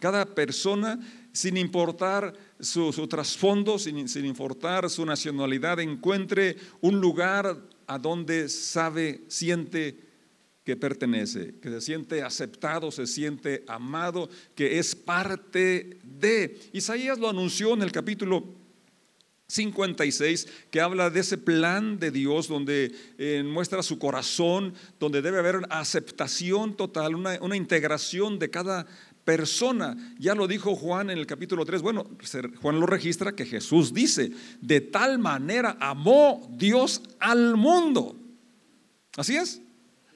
Cada 0.00 0.26
persona, 0.26 0.98
sin 1.32 1.56
importar 1.56 2.32
su, 2.58 2.90
trasfondo, 3.06 3.78
sin, 3.78 4.08
sin 4.08 4.24
importar 4.24 4.90
su 4.90 5.06
nacionalidad, 5.06 5.78
encuentre 5.78 6.56
un 6.80 7.00
lugar 7.00 7.56
a 7.86 7.98
donde 7.98 8.48
sabe, 8.48 9.22
siente 9.28 10.07
que 10.68 10.76
pertenece, 10.76 11.54
que 11.62 11.70
se 11.70 11.80
siente 11.80 12.22
aceptado, 12.22 12.90
se 12.90 13.06
siente 13.06 13.64
amado, 13.68 14.28
que 14.54 14.78
es 14.78 14.94
parte 14.94 15.98
de. 16.04 16.60
Isaías 16.74 17.18
lo 17.18 17.30
anunció 17.30 17.72
en 17.72 17.80
el 17.80 17.90
capítulo 17.90 18.44
56, 19.46 20.46
que 20.70 20.82
habla 20.82 21.08
de 21.08 21.20
ese 21.20 21.38
plan 21.38 21.98
de 21.98 22.10
Dios 22.10 22.48
donde 22.48 22.94
eh, 23.16 23.42
muestra 23.46 23.82
su 23.82 23.98
corazón, 23.98 24.74
donde 25.00 25.22
debe 25.22 25.38
haber 25.38 25.62
aceptación 25.70 26.76
total, 26.76 27.14
una, 27.14 27.38
una, 27.40 27.56
integración 27.56 28.38
de 28.38 28.50
cada 28.50 28.86
persona. 29.24 29.96
Ya 30.18 30.34
lo 30.34 30.46
dijo 30.46 30.76
Juan 30.76 31.08
en 31.08 31.16
el 31.16 31.26
capítulo 31.26 31.64
3. 31.64 31.80
Bueno, 31.80 32.10
Juan 32.60 32.78
lo 32.78 32.84
registra 32.84 33.32
que 33.32 33.46
Jesús 33.46 33.94
dice, 33.94 34.32
de 34.60 34.82
tal 34.82 35.18
manera 35.18 35.78
amó 35.80 36.46
Dios 36.58 37.00
al 37.20 37.56
mundo. 37.56 38.16
Así 39.16 39.34
es 39.34 39.62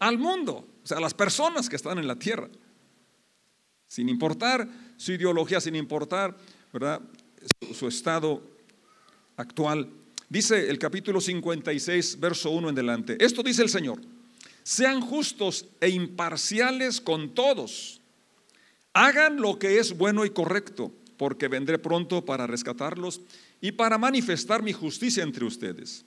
al 0.03 0.19
mundo, 0.19 0.67
o 0.83 0.87
sea, 0.87 0.99
a 0.99 1.01
las 1.01 1.15
personas 1.15 1.69
que 1.69 1.77
están 1.77 1.97
en 1.97 2.09
la 2.09 2.17
tierra. 2.17 2.49
Sin 3.87 4.09
importar 4.09 4.69
su 4.97 5.13
ideología, 5.13 5.61
sin 5.61 5.77
importar 5.77 6.37
¿verdad? 6.73 7.01
Su, 7.73 7.87
estado 7.87 8.43
actual. 9.37 9.89
Dice 10.29 10.69
el 10.69 10.81
capítulo 10.81 11.21
56, 11.21 12.19
verso 12.19 12.51
1 12.51 12.71
en 12.71 12.75
delante. 12.75 13.25
Esto 13.25 13.45
dice 13.45 13.63
el 13.63 13.69
Señor. 13.69 14.01
Sean 14.65 15.01
justos 15.01 15.67
e 15.81 15.91
imparciales 15.91 17.01
con 17.01 17.33
todos. 17.33 18.01
Hagan 18.95 19.41
lo 19.41 19.57
que 19.61 19.79
es 19.79 19.97
bueno 19.97 20.25
y 20.25 20.31
correcto, 20.31 20.93
porque 21.17 21.47
vendré 21.47 21.79
pronto 21.79 22.25
para 22.25 22.49
rescatarlos 22.49 23.21
y 23.61 23.71
para 23.71 23.99
manifestar 23.99 24.65
mi 24.65 24.73
justicia 24.73 25.23
entre 25.23 25.45
ustedes. 25.45 26.05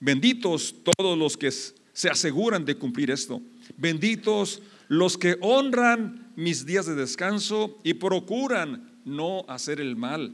Benditos 0.00 0.74
todos 0.96 1.16
los 1.16 1.38
que 1.38 1.50
se 1.98 2.08
aseguran 2.08 2.64
de 2.64 2.76
cumplir 2.76 3.10
esto. 3.10 3.42
Benditos 3.76 4.62
los 4.86 5.18
que 5.18 5.36
honran 5.40 6.30
mis 6.36 6.64
días 6.64 6.86
de 6.86 6.94
descanso 6.94 7.76
y 7.82 7.94
procuran 7.94 9.00
no 9.04 9.44
hacer 9.48 9.80
el 9.80 9.96
mal. 9.96 10.32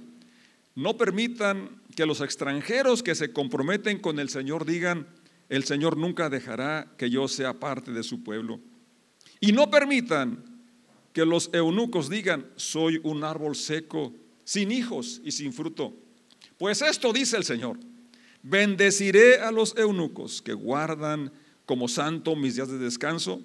No 0.75 0.99
permitan 0.99 1.71
que 1.97 2.05
los 2.05 2.21
extranjeros 2.21 3.03
que 3.03 3.15
se 3.15 3.33
comprometen 3.33 3.99
con 3.99 4.19
el 4.19 4.29
Señor 4.29 4.67
digan, 4.67 5.07
el 5.49 5.65
Señor 5.65 5.97
nunca 5.97 6.29
dejará 6.29 6.93
que 6.99 7.09
yo 7.09 7.29
sea 7.29 7.55
parte 7.55 7.93
de 7.93 8.03
su 8.03 8.23
pueblo. 8.23 8.61
Y 9.41 9.53
no 9.53 9.71
permitan 9.71 10.45
que 11.15 11.25
los 11.25 11.49
eunucos 11.55 12.11
digan, 12.11 12.45
soy 12.57 13.01
un 13.05 13.25
árbol 13.25 13.57
seco, 13.57 14.13
sin 14.45 14.71
hijos 14.71 15.23
y 15.25 15.33
sin 15.33 15.55
fruto. 15.55 15.95
Pues 16.59 16.83
esto 16.83 17.11
dice 17.11 17.39
el 17.39 17.45
Señor, 17.45 17.79
bendeciré 18.43 19.41
a 19.41 19.51
los 19.51 19.75
eunucos 19.79 20.43
que 20.43 20.53
guardan 20.53 21.33
como 21.67 21.89
santo 21.89 22.37
mis 22.37 22.57
días 22.57 22.69
de 22.69 22.79
descanso, 22.79 23.41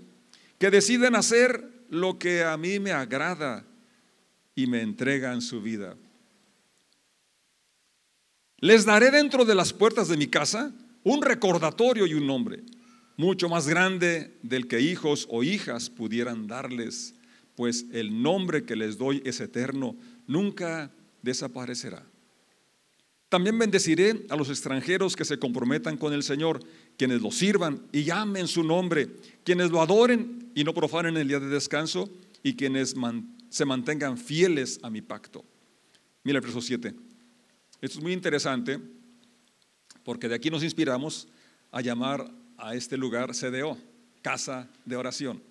que 0.57 0.69
deciden 0.69 1.15
hacer 1.15 1.85
lo 1.89 2.19
que 2.19 2.43
a 2.43 2.57
mí 2.57 2.79
me 2.79 2.91
agrada 2.91 3.65
y 4.55 4.67
me 4.67 4.81
entregan 4.81 5.41
su 5.41 5.61
vida. 5.61 5.95
Les 8.57 8.85
daré 8.85 9.09
dentro 9.09 9.45
de 9.45 9.55
las 9.55 9.71
puertas 9.71 10.09
de 10.09 10.17
mi 10.17 10.27
casa 10.27 10.73
un 11.03 11.21
recordatorio 11.21 12.05
y 12.05 12.13
un 12.13 12.27
nombre, 12.27 12.63
mucho 13.15 13.47
más 13.47 13.67
grande 13.67 14.38
del 14.43 14.67
que 14.67 14.81
hijos 14.81 15.27
o 15.29 15.43
hijas 15.43 15.89
pudieran 15.89 16.47
darles, 16.47 17.15
pues 17.55 17.85
el 17.91 18.21
nombre 18.21 18.65
que 18.65 18.75
les 18.75 18.97
doy 18.97 19.21
es 19.25 19.39
eterno, 19.39 19.95
nunca 20.27 20.91
desaparecerá. 21.21 22.05
También 23.29 23.59
bendeciré 23.59 24.25
a 24.29 24.35
los 24.35 24.49
extranjeros 24.49 25.15
que 25.15 25.25
se 25.25 25.38
comprometan 25.38 25.97
con 25.97 26.13
el 26.13 26.23
Señor, 26.23 26.59
quienes 26.99 27.21
lo 27.21 27.31
sirvan 27.31 27.81
y 27.93 28.03
llamen 28.03 28.45
su 28.45 28.61
nombre, 28.61 29.07
quienes 29.45 29.71
lo 29.71 29.81
adoren 29.81 30.51
y 30.53 30.65
no 30.65 30.73
profanen 30.73 31.15
el 31.15 31.29
día 31.29 31.39
de 31.39 31.47
descanso 31.47 32.09
y 32.43 32.55
quienes 32.55 32.93
se 33.47 33.65
mantengan 33.65 34.17
fieles 34.17 34.81
a 34.83 34.89
mi 34.89 35.01
pacto. 35.01 35.45
Mira 36.25 36.39
el 36.39 36.43
verso 36.43 36.59
7. 36.59 36.93
Esto 37.81 37.97
es 37.99 38.03
muy 38.03 38.11
interesante 38.11 38.81
porque 40.03 40.27
de 40.27 40.35
aquí 40.35 40.49
nos 40.49 40.61
inspiramos 40.61 41.29
a 41.71 41.79
llamar 41.79 42.29
a 42.57 42.75
este 42.75 42.97
lugar 42.97 43.31
CDO, 43.31 43.77
casa 44.21 44.67
de 44.83 44.97
oración. 44.97 45.41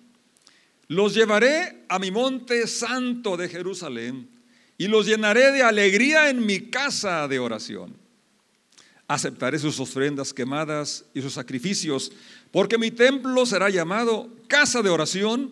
Los 0.87 1.15
llevaré 1.15 1.83
a 1.89 1.97
mi 1.97 2.11
monte 2.11 2.67
santo 2.67 3.37
de 3.37 3.49
Jerusalén 3.49 4.29
y 4.77 4.87
los 4.87 5.07
llenaré 5.07 5.51
de 5.51 5.63
alegría 5.63 6.29
en 6.29 6.45
mi 6.45 6.69
casa 6.69 7.27
de 7.27 7.39
oración. 7.39 7.97
Aceptaré 9.09 9.57
sus 9.57 9.79
ofrendas 9.79 10.31
quemadas 10.31 11.03
y 11.15 11.21
sus 11.21 11.33
sacrificios, 11.33 12.11
porque 12.51 12.77
mi 12.77 12.91
templo 12.91 13.45
será 13.45 13.69
llamado 13.69 14.29
casa 14.47 14.81
de 14.81 14.89
oración 14.89 15.51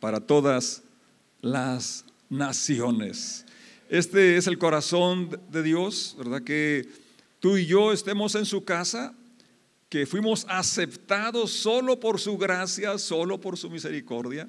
para 0.00 0.20
todas 0.20 0.82
las 1.40 2.04
naciones. 2.28 3.46
Este 3.88 4.36
es 4.36 4.48
el 4.48 4.58
corazón 4.58 5.40
de 5.52 5.62
Dios, 5.62 6.16
¿verdad? 6.18 6.42
Que 6.42 6.88
tú 7.38 7.56
y 7.56 7.66
yo 7.66 7.92
estemos 7.92 8.34
en 8.34 8.44
su 8.44 8.64
casa, 8.64 9.14
que 9.88 10.04
fuimos 10.04 10.44
aceptados 10.48 11.52
solo 11.52 12.00
por 12.00 12.18
su 12.18 12.36
gracia, 12.36 12.98
solo 12.98 13.40
por 13.40 13.56
su 13.56 13.70
misericordia. 13.70 14.48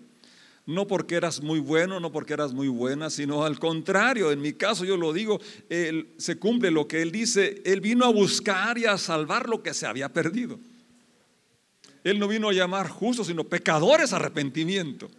No 0.67 0.85
porque 0.85 1.15
eras 1.15 1.41
muy 1.41 1.61
bueno, 1.61 2.01
no 2.01 2.11
porque 2.11 2.33
eras 2.33 2.51
muy 2.51 2.67
buena, 2.67 3.09
sino 3.09 3.45
al 3.45 3.57
contrario, 3.57 4.33
en 4.33 4.41
mi 4.41 4.51
caso 4.51 4.83
yo 4.83 4.97
lo 4.97 5.13
digo, 5.13 5.39
él, 5.69 6.13
se 6.17 6.37
cumple 6.37 6.71
lo 6.71 6.89
que 6.89 7.01
Él 7.01 7.09
dice, 7.09 7.61
Él 7.63 7.79
vino 7.79 8.03
a 8.03 8.11
buscar 8.11 8.77
y 8.77 8.83
a 8.83 8.97
salvar 8.97 9.47
lo 9.47 9.63
que 9.63 9.73
se 9.73 9.85
había 9.85 10.11
perdido. 10.11 10.59
Él 12.03 12.19
no 12.19 12.27
vino 12.27 12.49
a 12.49 12.53
llamar 12.53 12.89
justos, 12.89 13.27
sino 13.27 13.45
pecadores 13.45 14.11
a 14.11 14.17
arrepentimiento. 14.17 15.09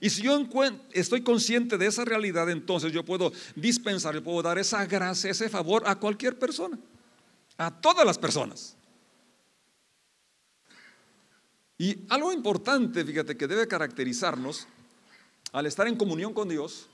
Y 0.00 0.10
si 0.10 0.22
yo 0.22 0.44
estoy 0.92 1.22
consciente 1.22 1.78
de 1.78 1.86
esa 1.86 2.04
realidad, 2.04 2.50
entonces 2.50 2.92
yo 2.92 3.04
puedo 3.04 3.32
dispensar, 3.54 4.14
yo 4.14 4.24
puedo 4.24 4.42
dar 4.42 4.58
esa 4.58 4.84
gracia, 4.86 5.30
ese 5.30 5.48
favor 5.48 5.84
a 5.86 5.94
cualquier 6.00 6.36
persona, 6.36 6.76
a 7.56 7.80
todas 7.80 8.04
las 8.04 8.18
personas. 8.18 8.76
Y 11.78 11.96
algo 12.08 12.32
importante, 12.32 13.04
fíjate, 13.04 13.36
que 13.36 13.46
debe 13.46 13.68
caracterizarnos 13.68 14.66
al 15.52 15.66
estar 15.66 15.86
en 15.88 15.96
comunión 15.96 16.32
con 16.32 16.48
Dios, 16.48 16.88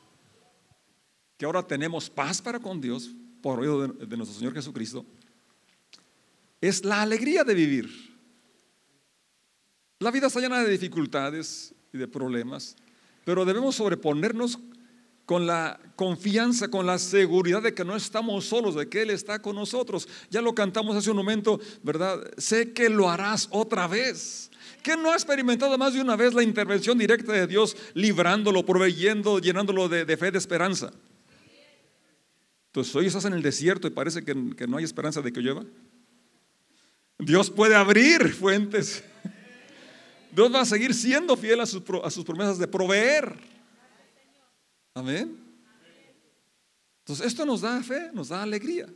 que 1.36 1.44
ahora 1.44 1.66
tenemos 1.66 2.08
paz 2.08 2.40
para 2.40 2.58
con 2.58 2.80
Dios 2.80 3.10
por 3.42 3.60
oído 3.60 3.86
de, 3.86 4.06
de 4.06 4.16
nuestro 4.16 4.38
Señor 4.38 4.54
Jesucristo, 4.54 5.04
es 6.60 6.84
la 6.84 7.02
alegría 7.02 7.44
de 7.44 7.54
vivir. 7.54 8.16
La 9.98 10.10
vida 10.10 10.26
está 10.26 10.40
llena 10.40 10.62
de 10.62 10.70
dificultades 10.70 11.74
y 11.92 11.98
de 11.98 12.08
problemas, 12.08 12.76
pero 13.24 13.44
debemos 13.44 13.76
sobreponernos 13.76 14.58
con 15.26 15.44
la 15.44 15.80
confianza, 15.96 16.68
con 16.68 16.86
la 16.86 16.98
seguridad 16.98 17.60
de 17.60 17.74
que 17.74 17.84
no 17.84 17.96
estamos 17.96 18.46
solos, 18.46 18.76
de 18.76 18.88
que 18.88 19.02
Él 19.02 19.10
está 19.10 19.42
con 19.42 19.56
nosotros. 19.56 20.08
Ya 20.30 20.40
lo 20.40 20.54
cantamos 20.54 20.94
hace 20.96 21.10
un 21.10 21.16
momento, 21.16 21.60
¿verdad? 21.82 22.20
Sé 22.38 22.72
que 22.72 22.88
lo 22.88 23.10
harás 23.10 23.48
otra 23.50 23.88
vez. 23.88 24.50
Que 24.86 24.96
no 24.96 25.10
ha 25.10 25.14
experimentado 25.14 25.76
más 25.76 25.94
de 25.94 26.00
una 26.00 26.14
vez 26.14 26.32
la 26.32 26.44
intervención 26.44 26.96
directa 26.96 27.32
de 27.32 27.48
Dios, 27.48 27.76
librándolo, 27.94 28.64
proveyendo, 28.64 29.40
llenándolo 29.40 29.88
de, 29.88 30.04
de 30.04 30.16
fe, 30.16 30.30
de 30.30 30.38
esperanza? 30.38 30.92
Entonces, 32.68 32.94
hoy 32.94 33.06
estás 33.06 33.24
en 33.24 33.32
el 33.32 33.42
desierto 33.42 33.88
y 33.88 33.90
parece 33.90 34.24
que, 34.24 34.54
que 34.56 34.68
no 34.68 34.76
hay 34.76 34.84
esperanza 34.84 35.20
de 35.22 35.32
que 35.32 35.40
llueva. 35.40 35.64
Dios 37.18 37.50
puede 37.50 37.74
abrir 37.74 38.32
fuentes 38.32 39.02
Dios 40.30 40.54
va 40.54 40.60
a 40.60 40.64
seguir 40.64 40.94
siendo 40.94 41.36
fiel 41.36 41.58
a 41.60 41.66
sus, 41.66 41.82
a 42.04 42.10
sus 42.10 42.24
promesas 42.24 42.56
de 42.56 42.68
proveer. 42.68 43.34
Amén. 44.94 45.36
Entonces, 47.00 47.26
esto 47.26 47.44
nos 47.44 47.62
da 47.62 47.82
fe, 47.82 48.10
nos 48.12 48.28
da 48.28 48.44
alegría. 48.44 48.86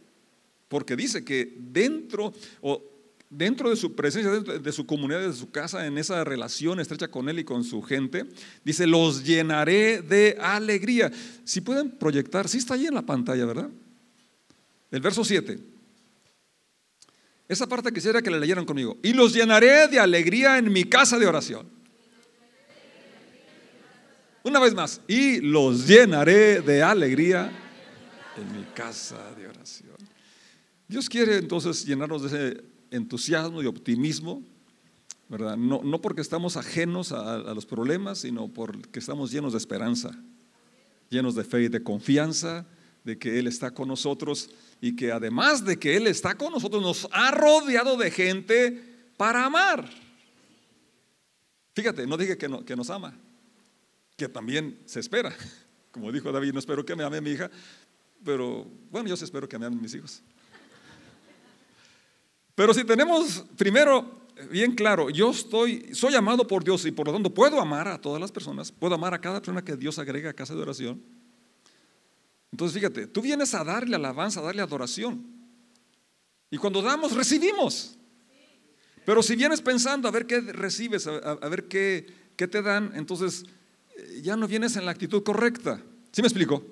Porque 0.68 0.94
dice 0.94 1.25
que 1.25 1.56
dentro, 1.59 2.32
o 2.61 2.80
dentro 3.30 3.70
de 3.70 3.76
su 3.76 3.94
presencia, 3.94 4.30
de 4.32 4.72
su 4.72 4.84
comunidad, 4.84 5.20
de 5.20 5.32
su 5.32 5.50
casa, 5.50 5.87
en 5.87 5.96
esa 5.96 6.25
relación 6.25 6.80
estrecha 6.80 7.08
con 7.08 7.28
Él 7.28 7.38
y 7.38 7.44
con 7.44 7.62
su 7.62 7.80
gente, 7.80 8.26
dice, 8.64 8.87
los 8.87 9.25
llenaré 9.25 10.02
de 10.02 10.37
alegría. 10.40 11.10
Si 11.44 11.60
pueden 11.60 11.92
proyectar, 11.92 12.49
sí 12.49 12.58
está 12.58 12.75
ahí 12.75 12.87
en 12.87 12.94
la 12.94 13.02
pantalla, 13.02 13.46
¿verdad? 13.46 13.70
El 14.90 15.00
verso 15.00 15.25
7. 15.25 15.58
Esa 17.49 17.68
parte 17.68 17.92
quisiera 17.92 18.20
que 18.20 18.30
la 18.30 18.38
leyeran 18.38 18.64
conmigo. 18.64 18.99
Y 19.02 19.12
los 19.12 19.32
llenaré 19.32 19.87
de 19.88 20.00
alegría 20.00 20.58
en 20.58 20.72
mi 20.72 20.84
casa 20.84 21.18
de 21.18 21.26
oración. 21.26 21.68
Una 24.42 24.58
vez 24.58 24.75
más. 24.75 25.00
Y 25.06 25.40
los 25.40 25.87
llenaré 25.87 26.60
de 26.62 26.82
alegría 26.82 27.50
en 28.37 28.56
mi 28.56 28.64
casa 28.75 29.34
de 29.37 29.46
oración. 29.46 29.96
Dios 30.88 31.08
quiere 31.08 31.37
entonces 31.37 31.84
llenarnos 31.84 32.22
de 32.22 32.28
ese 32.28 32.64
entusiasmo 32.90 33.62
y 33.62 33.66
optimismo, 33.66 34.42
¿verdad? 35.28 35.56
No, 35.56 35.82
no 35.82 36.00
porque 36.00 36.20
estamos 36.20 36.56
ajenos 36.56 37.12
a, 37.12 37.38
los 37.54 37.66
problemas, 37.66 38.18
sino 38.18 38.49
porque 38.49 38.99
estamos 38.99 39.30
llenos 39.30 39.52
de 39.52 39.59
esperanza, 39.59 40.11
llenos 41.09 41.35
de 41.35 41.44
fe 41.44 41.62
y 41.62 41.68
de 41.68 41.82
confianza 41.82 42.66
de 43.04 43.18
que 43.18 43.38
Él 43.38 43.47
está 43.47 43.70
con 43.70 43.88
nosotros 43.88 44.50
y 44.80 44.97
que 44.97 45.12
además 45.12 45.64
de 45.64 45.78
que 45.78 45.97
Él 45.97 46.06
está 46.06 46.35
con 46.37 46.52
nosotros, 46.52 46.82
nos 46.82 47.09
ha 47.12 47.30
rodeado 47.30 47.97
de 47.97 48.11
gente 48.11 48.82
para 49.16 49.44
amar. 49.44 49.88
Fíjate, 51.75 52.06
no 52.06 52.16
dije 52.16 52.37
que, 52.37 52.49
que 52.66 52.76
nos 52.76 52.90
ama, 52.90 53.16
que 54.16 54.28
también 54.28 54.78
se 54.85 55.00
espera. 55.00 55.35
Como 55.92 56.12
dijo 56.12 56.30
David, 56.30 56.52
no 56.52 56.59
espero 56.59 56.85
que 56.85 56.94
me 56.94 57.04
ame 57.04 57.20
mi 57.20 57.30
hija, 57.30 57.50
pero 58.25 58.66
bueno, 58.90 59.09
yo 59.09 59.14
espero 59.14 59.49
que 59.49 59.59
me 59.59 59.66
amen 59.66 59.80
mis 59.80 59.94
hijos. 59.94 60.23
Pero 62.54 62.75
si 62.75 62.85
tenemos 62.85 63.45
primero 63.57 64.21
bien 64.50 64.75
claro, 64.75 65.11
yo 65.11 65.30
estoy, 65.30 65.95
soy 65.95 66.14
amado 66.14 66.47
por 66.47 66.64
Dios 66.64 66.85
y 66.87 66.92
por 66.92 67.07
lo 67.07 67.12
tanto 67.12 67.33
puedo 67.33 67.61
amar 67.61 67.88
a 67.88 68.00
todas 68.00 68.21
las 68.21 68.33
personas, 68.33 68.73
puedo 68.73 68.95
amar 68.95 69.14
a 69.14 69.21
cada 69.21 69.40
persona 69.40 69.62
que 69.62 69.76
Dios 69.76 69.99
agrega 69.99 70.30
a 70.30 70.33
casa 70.33 70.54
de 70.54 70.62
oración. 70.62 71.02
Entonces 72.52 72.75
fíjate, 72.75 73.07
tú 73.07 73.21
vienes 73.21 73.54
a 73.54 73.64
darle 73.64 73.97
alabanza, 73.97 74.40
a 74.40 74.42
darle 74.42 74.62
adoración. 74.62 75.25
Y 76.50 76.57
cuando 76.57 76.83
damos, 76.83 77.12
recibimos. 77.12 77.97
Pero 79.04 79.23
si 79.23 79.37
vienes 79.37 79.61
pensando 79.61 80.09
a 80.09 80.11
ver 80.11 80.26
qué 80.26 80.40
recibes, 80.40 81.07
a, 81.07 81.35
ver 81.49 81.69
qué, 81.69 82.07
qué, 82.37 82.49
te 82.49 82.61
dan, 82.61 82.92
entonces 82.95 83.45
eh, 83.97 84.21
ya 84.23 84.37
no 84.37 84.49
vienes 84.49 84.76
en 84.76 84.85
la 84.85 84.90
actitud 84.90 85.23
correcta. 85.23 85.80
¿Sí 86.12 86.23
me 86.23 86.28
explico? 86.28 86.64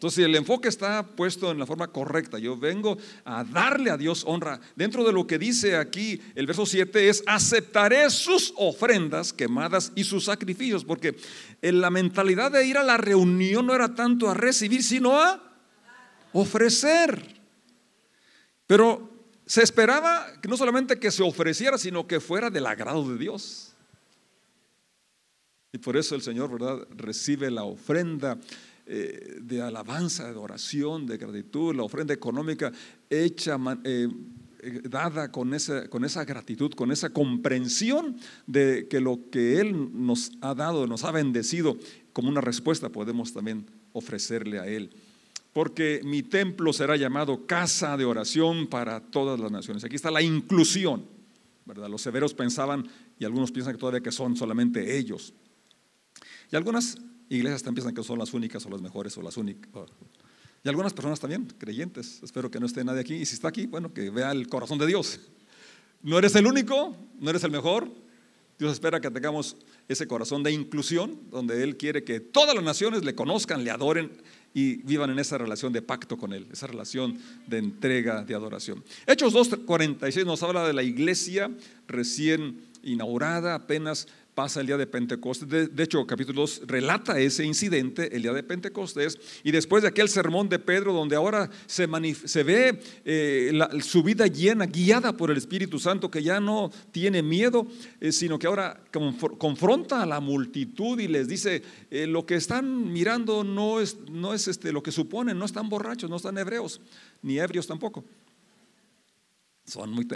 Entonces, 0.00 0.24
el 0.24 0.34
enfoque 0.34 0.70
está 0.70 1.06
puesto 1.06 1.50
en 1.50 1.58
la 1.58 1.66
forma 1.66 1.88
correcta. 1.88 2.38
Yo 2.38 2.56
vengo 2.56 2.96
a 3.22 3.44
darle 3.44 3.90
a 3.90 3.98
Dios 3.98 4.24
honra. 4.26 4.58
Dentro 4.74 5.04
de 5.04 5.12
lo 5.12 5.26
que 5.26 5.38
dice 5.38 5.76
aquí 5.76 6.18
el 6.34 6.46
verso 6.46 6.64
7 6.64 7.10
es, 7.10 7.22
aceptaré 7.26 8.08
sus 8.08 8.54
ofrendas 8.56 9.30
quemadas 9.34 9.92
y 9.94 10.04
sus 10.04 10.24
sacrificios, 10.24 10.86
porque 10.86 11.18
en 11.60 11.82
la 11.82 11.90
mentalidad 11.90 12.50
de 12.50 12.64
ir 12.64 12.78
a 12.78 12.82
la 12.82 12.96
reunión 12.96 13.66
no 13.66 13.74
era 13.74 13.94
tanto 13.94 14.30
a 14.30 14.32
recibir, 14.32 14.82
sino 14.82 15.20
a 15.20 15.38
ofrecer. 16.32 17.38
Pero 18.66 19.06
se 19.44 19.62
esperaba 19.62 20.28
que 20.40 20.48
no 20.48 20.56
solamente 20.56 20.98
que 20.98 21.10
se 21.10 21.22
ofreciera, 21.22 21.76
sino 21.76 22.06
que 22.06 22.20
fuera 22.20 22.48
del 22.48 22.64
agrado 22.64 23.06
de 23.06 23.18
Dios. 23.18 23.74
Y 25.72 25.76
por 25.76 25.98
eso 25.98 26.14
el 26.14 26.22
Señor, 26.22 26.50
¿verdad?, 26.50 26.88
recibe 26.96 27.50
la 27.50 27.64
ofrenda 27.64 28.38
eh, 28.92 29.38
de 29.40 29.62
alabanza, 29.62 30.32
de 30.32 30.36
oración, 30.36 31.06
de 31.06 31.16
gratitud, 31.16 31.76
la 31.76 31.84
ofrenda 31.84 32.12
económica 32.12 32.72
hecha, 33.08 33.56
eh, 33.84 34.08
eh, 34.58 34.80
dada 34.82 35.30
con 35.30 35.54
esa, 35.54 35.88
con 35.88 36.04
esa 36.04 36.24
gratitud, 36.24 36.72
con 36.72 36.90
esa 36.90 37.10
comprensión 37.10 38.16
de 38.48 38.88
que 38.90 38.98
lo 38.98 39.30
que 39.30 39.60
Él 39.60 39.90
nos 39.92 40.32
ha 40.40 40.56
dado, 40.56 40.88
nos 40.88 41.04
ha 41.04 41.12
bendecido, 41.12 41.78
como 42.12 42.30
una 42.30 42.40
respuesta 42.40 42.88
podemos 42.88 43.32
también 43.32 43.64
ofrecerle 43.92 44.58
a 44.58 44.66
Él. 44.66 44.90
Porque 45.52 46.00
mi 46.02 46.24
templo 46.24 46.72
será 46.72 46.96
llamado 46.96 47.46
casa 47.46 47.96
de 47.96 48.04
oración 48.04 48.66
para 48.66 48.98
todas 48.98 49.38
las 49.38 49.52
naciones. 49.52 49.84
Aquí 49.84 49.94
está 49.94 50.10
la 50.10 50.22
inclusión, 50.22 51.04
¿verdad? 51.64 51.88
Los 51.88 52.02
severos 52.02 52.34
pensaban, 52.34 52.88
y 53.20 53.24
algunos 53.24 53.52
piensan 53.52 53.74
que 53.74 53.78
todavía 53.78 54.00
que 54.00 54.10
son 54.10 54.34
solamente 54.34 54.98
ellos. 54.98 55.32
Y 56.50 56.56
algunas 56.56 56.98
iglesias 57.36 57.62
también 57.62 57.84
piensan 57.84 57.94
que 57.94 58.02
son 58.02 58.18
las 58.18 58.34
únicas 58.34 58.64
o 58.66 58.70
las 58.70 58.80
mejores 58.80 59.16
o 59.16 59.22
las 59.22 59.36
únicas. 59.36 59.70
Y 60.62 60.68
algunas 60.68 60.92
personas 60.92 61.18
también, 61.18 61.46
creyentes. 61.58 62.20
Espero 62.22 62.50
que 62.50 62.60
no 62.60 62.66
esté 62.66 62.84
nadie 62.84 63.00
aquí. 63.00 63.14
Y 63.14 63.24
si 63.24 63.34
está 63.34 63.48
aquí, 63.48 63.66
bueno, 63.66 63.94
que 63.94 64.10
vea 64.10 64.30
el 64.32 64.48
corazón 64.48 64.78
de 64.78 64.86
Dios. 64.86 65.20
No 66.02 66.18
eres 66.18 66.34
el 66.34 66.46
único, 66.46 66.96
no 67.18 67.30
eres 67.30 67.44
el 67.44 67.50
mejor. 67.50 67.88
Dios 68.58 68.74
espera 68.74 69.00
que 69.00 69.10
tengamos 69.10 69.56
ese 69.88 70.06
corazón 70.06 70.42
de 70.42 70.52
inclusión, 70.52 71.18
donde 71.30 71.62
Él 71.62 71.78
quiere 71.78 72.04
que 72.04 72.20
todas 72.20 72.54
las 72.54 72.62
naciones 72.62 73.04
le 73.04 73.14
conozcan, 73.14 73.64
le 73.64 73.70
adoren 73.70 74.10
y 74.52 74.76
vivan 74.82 75.08
en 75.08 75.18
esa 75.18 75.38
relación 75.38 75.72
de 75.72 75.80
pacto 75.80 76.18
con 76.18 76.34
Él, 76.34 76.46
esa 76.52 76.66
relación 76.66 77.18
de 77.46 77.56
entrega, 77.56 78.22
de 78.22 78.34
adoración. 78.34 78.84
Hechos 79.06 79.32
2.46 79.32 80.26
nos 80.26 80.42
habla 80.42 80.66
de 80.66 80.74
la 80.74 80.82
iglesia 80.82 81.50
recién 81.88 82.60
inaugurada, 82.82 83.54
apenas 83.54 84.08
pasa 84.40 84.62
el 84.62 84.68
día 84.68 84.78
de 84.78 84.86
Pentecostés. 84.86 85.76
De, 85.76 85.82
hecho, 85.82 86.06
capítulo 86.06 86.40
2 86.40 86.62
relata 86.66 87.20
ese 87.20 87.44
incidente, 87.44 88.16
el 88.16 88.22
día 88.22 88.32
de 88.32 88.42
Pentecostés, 88.42 89.18
y 89.44 89.50
después 89.50 89.82
de 89.82 89.90
aquel 89.90 90.08
sermón 90.08 90.48
de 90.48 90.58
Pedro, 90.58 90.94
donde 90.94 91.14
ahora 91.14 91.50
se, 91.66 91.86
ve 91.86 92.80
eh, 93.04 93.52
su 93.82 94.02
vida 94.02 94.26
llena, 94.28 94.64
guiada 94.64 95.14
por 95.14 95.30
el 95.30 95.36
Espíritu 95.36 95.78
Santo, 95.78 96.10
que 96.10 96.22
ya 96.22 96.40
no 96.40 96.72
tiene 96.90 97.22
miedo, 97.22 97.66
eh, 98.00 98.12
sino 98.12 98.38
que 98.38 98.46
ahora 98.46 98.82
confronta 99.36 100.02
a 100.02 100.06
la 100.06 100.20
multitud 100.20 100.98
y 100.98 101.06
les 101.06 101.28
dice, 101.28 101.62
eh, 101.90 102.06
lo 102.06 102.24
que 102.24 102.36
están 102.36 102.90
mirando 102.90 103.44
no 103.44 103.78
es, 103.78 103.98
no 104.10 104.32
es 104.32 104.48
este, 104.48 104.72
lo 104.72 104.82
que 104.82 104.90
suponen, 104.90 105.38
no 105.38 105.44
están 105.44 105.68
borrachos, 105.68 106.08
no 106.08 106.16
están 106.16 106.38
hebreos, 106.38 106.80
ni 107.20 107.38
ebrios 107.38 107.66
tampoco 107.66 108.06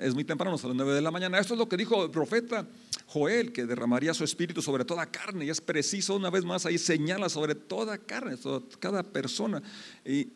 es 0.02 0.14
muy 0.14 0.24
temprano, 0.24 0.58
son 0.58 0.70
las 0.70 0.76
9 0.76 0.94
de 0.94 1.02
la 1.02 1.10
mañana. 1.10 1.38
Esto 1.38 1.54
es 1.54 1.58
lo 1.58 1.68
que 1.68 1.76
dijo 1.76 2.04
el 2.04 2.10
profeta 2.10 2.66
Joel, 3.06 3.52
que 3.52 3.66
derramaría 3.66 4.14
su 4.14 4.24
espíritu 4.24 4.62
sobre 4.62 4.84
toda 4.84 5.06
carne. 5.06 5.44
Y 5.44 5.50
es 5.50 5.60
preciso, 5.60 6.16
una 6.16 6.30
vez 6.30 6.44
más, 6.44 6.66
ahí 6.66 6.78
señala 6.78 7.28
sobre 7.28 7.54
toda 7.54 7.98
carne, 7.98 8.36
sobre 8.36 8.64
cada 8.78 9.02
persona, 9.02 9.62
y, 10.04 10.28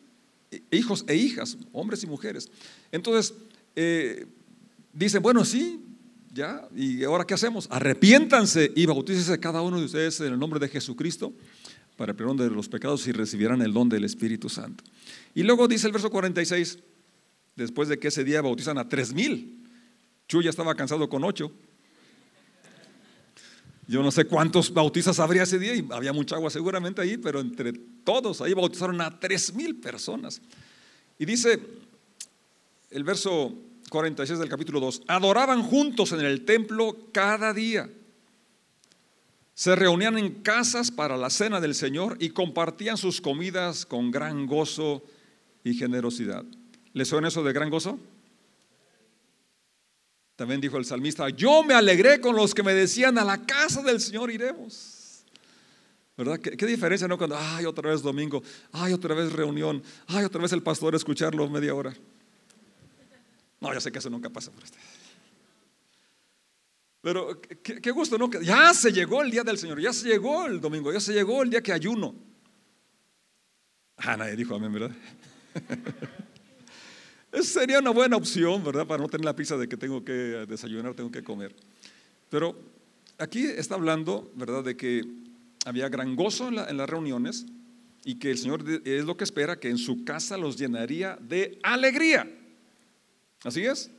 hijos 0.71 1.05
e 1.07 1.17
hijas, 1.17 1.59
hombres 1.73 2.03
y 2.03 2.07
mujeres. 2.07 2.49
Entonces, 2.93 3.35
eh, 3.77 4.27
dicen, 4.93 5.23
bueno, 5.23 5.45
sí, 5.45 5.81
ya, 6.33 6.69
¿y 6.75 7.03
ahora 7.05 7.27
qué 7.27 7.35
hacemos? 7.35 7.67
Arrepiéntanse 7.71 8.73
y 8.75 8.87
bautícese 8.87 9.39
cada 9.41 9.63
uno 9.63 9.79
de 9.79 9.87
ustedes 9.87 10.21
en 10.21 10.33
el 10.33 10.39
nombre 10.39 10.61
de 10.61 10.69
Jesucristo 10.69 11.33
para 11.97 12.13
el 12.13 12.17
perdón 12.17 12.37
de 12.37 12.49
los 12.49 12.69
pecados 12.69 13.07
y 13.09 13.13
recibirán 13.13 13.61
el 13.61 13.73
don 13.73 13.89
del 13.89 14.05
Espíritu 14.05 14.49
Santo. 14.49 14.85
Y 15.35 15.43
luego 15.43 15.67
dice 15.67 15.89
el 15.89 15.93
verso 15.93 16.11
46 16.11 16.79
después 17.59 17.89
de 17.89 17.99
que 17.99 18.09
ese 18.09 18.25
día 18.25 18.41
bautizan 18.41 18.79
a 18.79 18.89
tres 18.89 19.13
mil. 19.13 19.67
Chuy 20.29 20.47
estaba 20.47 20.75
cansado 20.75 21.09
con 21.09 21.25
ocho. 21.25 21.53
Yo 23.87 24.03
no 24.03 24.11
sé 24.11 24.27
cuántos 24.27 24.73
bautizas 24.73 25.19
habría 25.19 25.43
ese 25.43 25.59
día 25.59 25.75
y 25.75 25.87
había 25.91 26.13
mucha 26.13 26.37
agua 26.37 26.51
seguramente 26.51 27.01
ahí, 27.01 27.17
pero 27.17 27.41
entre 27.41 27.73
todos 27.73 28.41
ahí 28.43 28.53
bautizaron 28.53 29.01
a 29.01 29.19
tres 29.19 29.55
mil 29.55 29.77
personas. 29.77 30.41
Y 31.19 31.25
dice 31.25 31.59
el 32.91 33.03
verso 33.03 33.55
46 33.91 34.39
del 34.39 34.49
capítulo 34.49 34.81
2, 34.81 35.03
adoraban 35.09 35.63
juntos 35.63 36.13
en 36.13 36.21
el 36.21 36.45
templo 36.45 36.97
cada 37.13 37.53
día. 37.53 37.91
Se 39.55 39.75
reunían 39.75 40.19
en 40.19 40.43
casas 40.43 40.91
para 40.91 41.17
la 41.17 41.31
cena 41.31 41.61
del 41.61 41.75
Señor 41.75 42.17
y 42.21 42.31
compartían 42.31 42.97
sus 42.97 43.21
comidas 43.21 43.85
con 43.85 44.11
gran 44.11 44.47
gozo 44.47 45.03
y 45.65 45.75
generosidad. 45.75 46.45
¿Le 46.99 47.05
suena 47.05 47.29
eso 47.29 47.45
de 47.45 47.53
gran 47.53 47.71
gozo? 47.71 47.97
También 50.35 50.61
dijo 50.61 50.79
el 50.79 50.85
salmista, 50.85 51.29
yo 51.29 51.63
me 51.63 51.73
alegré 51.73 52.21
con 52.21 52.35
los 52.35 52.53
que 52.53 52.65
me 52.65 52.75
decían, 52.75 53.17
a 53.19 53.25
la 53.25 53.47
casa 53.47 53.83
del 53.83 54.01
Señor 54.01 54.33
iremos. 54.33 55.25
¿Verdad? 56.17 56.41
¿Qué, 56.41 56.67
diferencia, 56.67 57.07
no? 57.07 57.17
Cuando, 57.17 57.39
ay, 57.39 57.67
otra 57.67 57.91
vez 57.91 58.03
domingo, 58.03 58.43
ay, 58.73 58.93
otra 58.93 59.15
vez 59.15 59.33
reunión, 59.33 59.81
ay, 60.09 60.25
otra 60.25 60.43
vez 60.43 60.51
el 60.51 60.61
pastor 60.61 60.97
escucharlo 60.97 61.49
media 61.49 61.73
hora. 61.73 61.95
No, 63.61 63.73
ya 63.73 63.81
sé 63.81 63.93
que 63.93 64.01
eso 64.01 64.11
nunca 64.11 64.29
pasa 64.29 64.51
por 64.51 64.65
este. 64.65 64.79
Pero 67.01 67.41
qué, 67.41 67.81
qué, 67.81 67.91
gusto, 67.93 68.19
¿no? 68.19 68.29
Ya 68.43 68.75
se 68.75 68.93
llegó 68.93 69.23
el 69.23 69.31
día 69.31 69.45
del 69.45 69.57
Señor, 69.57 69.81
ya 69.81 69.93
se 69.93 70.09
llegó 70.09 70.47
el 70.47 70.61
domingo, 70.61 70.93
ya 70.93 70.99
se 70.99 71.13
llegó 71.13 71.45
el 71.45 71.51
día 71.51 71.63
que 71.63 71.73
ayuno. 71.73 72.17
Ah, 73.99 74.17
nadie 74.17 74.35
dijo 74.35 74.57
amén, 74.57 74.73
¿verdad? 74.73 74.91
sería 77.43 77.79
una 77.79 77.91
buena 77.91 78.17
opción, 78.17 78.65
¿verdad? 78.65 78.87
Para 78.87 79.03
no 79.03 79.09
tener 79.09 79.25
la 79.25 79.37
pizza 79.37 79.57
de 79.57 79.69
que 79.69 79.77
tengo 79.77 80.05
que 80.05 80.13
desayunar, 80.13 80.95
tengo 80.95 81.11
que 81.11 81.23
comer. 81.23 81.55
Pero 82.31 82.57
aquí 83.19 83.45
está 83.45 83.75
hablando, 83.75 84.31
¿verdad? 84.35 84.65
De 84.65 84.77
que 84.77 85.03
había 85.65 85.89
gran 85.89 86.17
gozo 86.17 86.49
en, 86.49 86.77
las 86.77 86.89
reuniones 86.91 87.47
y 88.05 88.17
que 88.17 88.31
el 88.31 88.39
Señor 88.39 88.65
es 88.85 89.05
lo 89.05 89.17
que 89.17 89.25
espera, 89.25 89.59
que 89.59 89.69
en 89.69 89.79
su 89.79 90.05
casa 90.05 90.37
los 90.39 90.57
llenaría 90.57 91.19
de 91.21 91.59
alegría. 91.63 92.31
¿Así 93.45 93.65
es? 93.65 93.91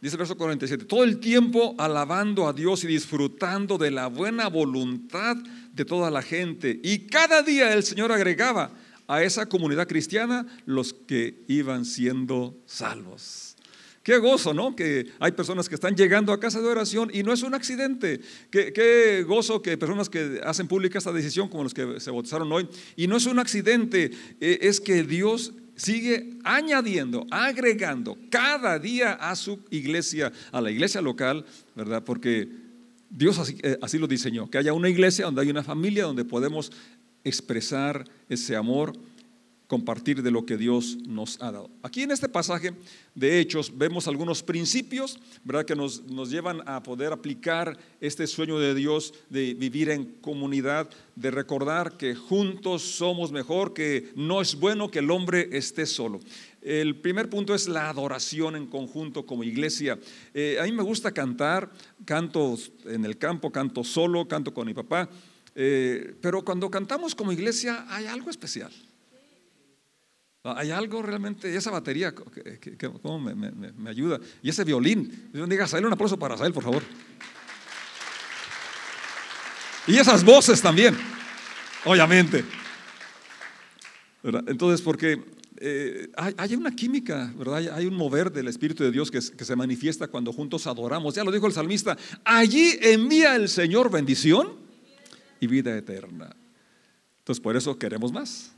Dice 0.00 0.14
el 0.14 0.18
verso 0.18 0.36
47, 0.36 0.86
todo 0.86 1.04
el 1.04 1.20
tiempo 1.20 1.74
alabando 1.76 2.48
a 2.48 2.54
Dios 2.54 2.84
y 2.84 2.86
disfrutando 2.86 3.76
de 3.76 3.90
la 3.90 4.06
buena 4.06 4.48
voluntad 4.48 5.36
de 5.36 5.84
toda 5.84 6.10
la 6.10 6.22
gente. 6.22 6.80
Y 6.82 7.00
cada 7.00 7.42
día 7.42 7.74
el 7.74 7.82
Señor 7.82 8.10
agregaba 8.10 8.72
a 9.10 9.24
esa 9.24 9.46
comunidad 9.46 9.88
cristiana 9.88 10.46
los 10.66 10.94
que 10.94 11.42
iban 11.48 11.84
siendo 11.84 12.56
salvos. 12.64 13.56
Qué 14.04 14.18
gozo, 14.18 14.54
¿no? 14.54 14.76
Que 14.76 15.10
hay 15.18 15.32
personas 15.32 15.68
que 15.68 15.74
están 15.74 15.96
llegando 15.96 16.32
a 16.32 16.38
casa 16.38 16.60
de 16.60 16.68
oración 16.68 17.10
y 17.12 17.24
no 17.24 17.32
es 17.32 17.42
un 17.42 17.52
accidente. 17.52 18.20
Qué, 18.52 19.24
gozo 19.26 19.62
que 19.62 19.76
personas 19.76 20.08
que 20.08 20.40
hacen 20.44 20.68
pública 20.68 20.98
esta 20.98 21.12
decisión, 21.12 21.48
como 21.48 21.64
los 21.64 21.74
que 21.74 21.98
se 21.98 22.12
bautizaron 22.12 22.52
hoy, 22.52 22.68
y 22.94 23.08
no 23.08 23.16
es 23.16 23.26
un 23.26 23.40
accidente, 23.40 24.12
eh, 24.40 24.58
es 24.62 24.80
que 24.80 25.02
Dios 25.02 25.54
sigue 25.74 26.38
añadiendo, 26.44 27.26
agregando 27.32 28.16
cada 28.30 28.78
día 28.78 29.14
a 29.14 29.34
su 29.34 29.58
iglesia, 29.70 30.32
a 30.52 30.60
la 30.60 30.70
iglesia 30.70 31.02
local, 31.02 31.44
¿verdad? 31.74 32.04
Porque 32.04 32.48
Dios 33.10 33.40
así, 33.40 33.58
eh, 33.62 33.76
así 33.82 33.98
lo 33.98 34.06
diseñó, 34.06 34.48
que 34.48 34.58
haya 34.58 34.72
una 34.72 34.88
iglesia 34.88 35.24
donde 35.24 35.42
hay 35.42 35.50
una 35.50 35.64
familia, 35.64 36.04
donde 36.04 36.24
podemos 36.24 36.70
expresar 37.24 38.04
ese 38.28 38.56
amor, 38.56 38.92
compartir 39.70 40.20
de 40.24 40.32
lo 40.32 40.44
que 40.44 40.56
Dios 40.56 40.98
nos 41.06 41.40
ha 41.40 41.52
dado. 41.52 41.70
Aquí 41.84 42.02
en 42.02 42.10
este 42.10 42.28
pasaje 42.28 42.72
de 43.14 43.38
Hechos 43.38 43.78
vemos 43.78 44.08
algunos 44.08 44.42
principios, 44.42 45.20
¿verdad? 45.44 45.64
Que 45.64 45.76
nos, 45.76 46.02
nos 46.06 46.28
llevan 46.28 46.60
a 46.66 46.82
poder 46.82 47.12
aplicar 47.12 47.78
este 48.00 48.26
sueño 48.26 48.58
de 48.58 48.74
Dios 48.74 49.14
de 49.28 49.54
vivir 49.54 49.90
en 49.90 50.06
comunidad, 50.22 50.90
de 51.14 51.30
recordar 51.30 51.96
que 51.96 52.16
juntos 52.16 52.82
somos 52.82 53.30
mejor, 53.30 53.72
que 53.72 54.10
no 54.16 54.40
es 54.40 54.56
bueno 54.56 54.90
que 54.90 54.98
el 54.98 55.10
hombre 55.12 55.48
esté 55.52 55.86
solo. 55.86 56.18
El 56.62 56.96
primer 56.96 57.30
punto 57.30 57.54
es 57.54 57.68
la 57.68 57.88
adoración 57.88 58.56
en 58.56 58.66
conjunto 58.66 59.24
como 59.24 59.44
iglesia. 59.44 60.00
Eh, 60.34 60.58
a 60.60 60.64
mí 60.64 60.72
me 60.72 60.82
gusta 60.82 61.12
cantar, 61.12 61.70
canto 62.04 62.58
en 62.86 63.04
el 63.04 63.18
campo, 63.18 63.52
canto 63.52 63.84
solo, 63.84 64.26
canto 64.26 64.52
con 64.52 64.66
mi 64.66 64.74
papá. 64.74 65.08
Eh, 65.54 66.14
pero 66.20 66.44
cuando 66.44 66.70
cantamos 66.70 67.14
como 67.14 67.32
iglesia 67.32 67.86
hay 67.88 68.06
algo 68.06 68.30
especial. 68.30 68.72
Hay 70.42 70.70
algo 70.70 71.02
realmente, 71.02 71.52
y 71.52 71.56
esa 71.56 71.70
batería, 71.70 72.14
¿cómo 73.02 73.18
me, 73.20 73.90
ayuda? 73.90 74.18
Y 74.42 74.48
ese 74.48 74.64
violín. 74.64 75.30
Diga, 75.32 75.66
Sael, 75.66 75.84
un 75.84 75.92
aplauso 75.92 76.18
para 76.18 76.38
Sael, 76.38 76.54
por 76.54 76.62
favor. 76.62 76.82
Y 79.86 79.98
esas 79.98 80.24
voces 80.24 80.62
también, 80.62 80.96
obviamente. 81.84 82.42
Entonces, 84.22 84.80
porque 84.80 85.22
eh, 85.58 86.08
hay, 86.16 86.54
una 86.54 86.74
química, 86.74 87.30
¿verdad? 87.36 87.74
Hay 87.74 87.84
un 87.84 87.94
mover 87.94 88.32
del 88.32 88.48
Espíritu 88.48 88.82
de 88.82 88.90
Dios 88.90 89.10
que, 89.10 89.20
se 89.20 89.56
manifiesta 89.56 90.08
cuando 90.08 90.32
juntos 90.32 90.66
adoramos. 90.66 91.14
Ya 91.14 91.24
lo 91.24 91.32
dijo 91.32 91.46
el 91.46 91.52
salmista, 91.52 91.98
allí 92.24 92.78
envía 92.80 93.36
el 93.36 93.46
Señor 93.50 93.90
bendición 93.90 94.59
y 95.40 95.46
vida 95.46 95.76
eterna. 95.76 96.36
Entonces, 97.18 97.42
por 97.42 97.56
eso 97.56 97.78
queremos 97.78 98.12
más. 98.12 98.52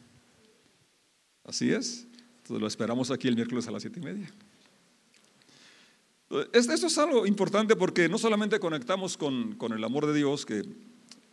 Así 1.44 1.70
es. 1.70 2.06
Entonces, 2.38 2.60
lo 2.60 2.66
esperamos 2.66 3.10
aquí 3.10 3.28
el 3.28 3.36
miércoles 3.36 3.66
a 3.68 3.70
las 3.70 3.82
siete 3.82 4.00
y 4.00 4.02
media. 4.02 4.30
Esto 6.52 6.86
es 6.86 6.98
algo 6.98 7.26
importante 7.26 7.76
porque 7.76 8.08
no 8.08 8.16
solamente 8.16 8.58
conectamos 8.58 9.18
con, 9.18 9.54
con 9.56 9.72
el 9.72 9.84
amor 9.84 10.06
de 10.06 10.14
Dios, 10.14 10.46
que, 10.46 10.62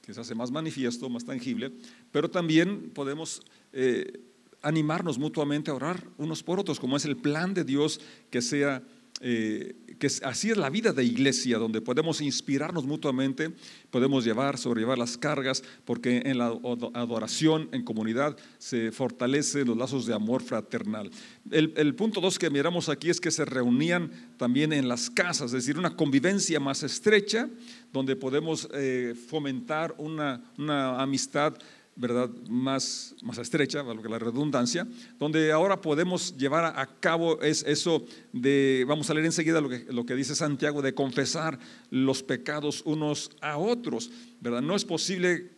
que, 0.01 0.13
se 0.13 0.19
hace 0.19 0.35
más 0.35 0.51
manifiesto, 0.51 1.09
más 1.09 1.23
tangible, 1.23 1.71
pero 2.11 2.29
también 2.29 2.89
podemos 2.89 3.41
eh, 3.71 4.19
animarnos 4.61 5.17
mutuamente 5.17 5.71
a 5.71 5.75
orar 5.75 6.03
unos 6.17 6.43
por 6.43 6.59
otros, 6.59 6.81
como 6.81 6.97
es 6.97 7.05
el 7.05 7.15
plan 7.15 7.53
de 7.53 7.63
Dios 7.63 8.01
que 8.29 8.41
sea 8.41 8.83
eh, 9.21 9.75
que 9.99 10.07
así 10.23 10.49
es 10.49 10.57
la 10.57 10.69
vida 10.69 10.93
de 10.93 11.03
iglesia, 11.03 11.57
donde 11.57 11.81
podemos 11.81 12.21
inspirarnos 12.21 12.85
mutuamente, 12.85 13.51
podemos 13.91 14.23
llevar, 14.23 14.57
sobrellevar 14.57 14.97
las 14.97 15.17
cargas, 15.17 15.61
porque 15.83 16.21
en 16.25 16.37
la 16.37 16.53
adoración 16.93 17.67
en 17.73 17.83
comunidad 17.83 18.37
se 18.57 18.93
fortalecen 18.93 19.67
los 19.67 19.77
lazos 19.77 20.05
de 20.05 20.13
amor 20.13 20.41
fraternal. 20.41 21.11
El, 21.51 21.95
punto 21.95 22.21
dos 22.21 22.39
que 22.39 22.49
miramos 22.49 22.87
aquí 22.87 23.09
es 23.09 23.19
que 23.19 23.29
se 23.29 23.43
reunían 23.43 24.11
también 24.37 24.71
en 24.71 24.87
las 24.87 25.09
casas, 25.09 25.47
es 25.47 25.51
decir, 25.51 25.77
una 25.77 25.97
convivencia 25.97 26.59
más 26.61 26.83
estrecha, 26.83 27.49
donde 27.91 28.15
podemos 28.15 28.69
eh, 28.73 29.15
fomentar 29.27 29.95
una, 29.97 30.49
una 30.57 31.01
amistad 31.01 31.57
¿verdad? 31.99 32.29
Más, 32.47 33.13
más 33.21 33.37
estrecha, 33.39 33.83
que 33.83 34.09
la 34.09 34.19
redundancia, 34.19 34.87
donde 35.19 35.51
ahora 35.51 35.81
podemos 35.81 36.35
llevar 36.37 36.79
a 36.79 36.87
cabo 37.01 37.41
es 37.41 37.63
eso 37.67 38.05
de, 38.31 38.85
vamos 38.87 39.09
a 39.09 39.13
leer 39.13 39.25
enseguida 39.25 39.59
lo 39.59 39.67
que, 39.67 39.85
lo 39.89 40.05
que 40.05 40.15
dice 40.15 40.33
Santiago, 40.33 40.81
de 40.81 40.93
confesar 40.93 41.59
los 41.91 42.23
pecados 42.23 42.83
unos 42.85 43.31
a 43.41 43.57
otros, 43.57 44.11
¿verdad? 44.39 44.61
No 44.61 44.77
es 44.77 44.85
posible 44.85 45.51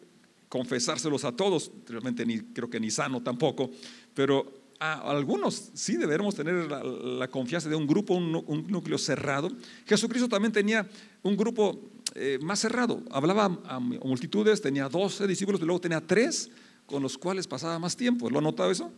confesárselos 0.49 1.25
a 1.25 1.31
todos, 1.31 1.71
realmente 1.87 2.25
ni, 2.25 2.39
creo 2.39 2.71
que 2.71 2.79
ni 2.79 2.89
sano 2.89 3.21
tampoco, 3.21 3.69
pero 4.15 4.51
a 4.79 5.11
algunos 5.11 5.69
sí 5.75 5.95
debemos 5.95 6.33
tener 6.33 6.71
la, 6.71 7.27
confianza 7.27 7.69
de 7.69 7.75
un 7.75 7.85
grupo, 7.85 8.15
un, 8.15 8.65
núcleo 8.67 8.97
cerrado. 8.97 9.51
Jesucristo 9.85 10.27
también 10.27 10.51
tenía 10.51 10.89
un 11.21 11.37
grupo 11.37 11.79
eh, 12.15 12.39
más 12.41 12.59
cerrado, 12.59 13.03
hablaba 13.11 13.59
a 13.65 13.79
multitudes, 13.79 14.61
tenía 14.61 14.89
12 14.89 15.27
discípulos 15.27 15.61
luego 15.61 15.79
tenía 15.79 16.01
tres 16.01 16.49
con 16.85 17.01
los 17.01 17.17
cuales 17.17 17.47
pasaba 17.47 17.79
más 17.79 17.95
tiempo. 17.95 18.29
¿Lo 18.29 18.39
ha 18.39 18.41
notado 18.41 18.69
eso? 18.69 18.91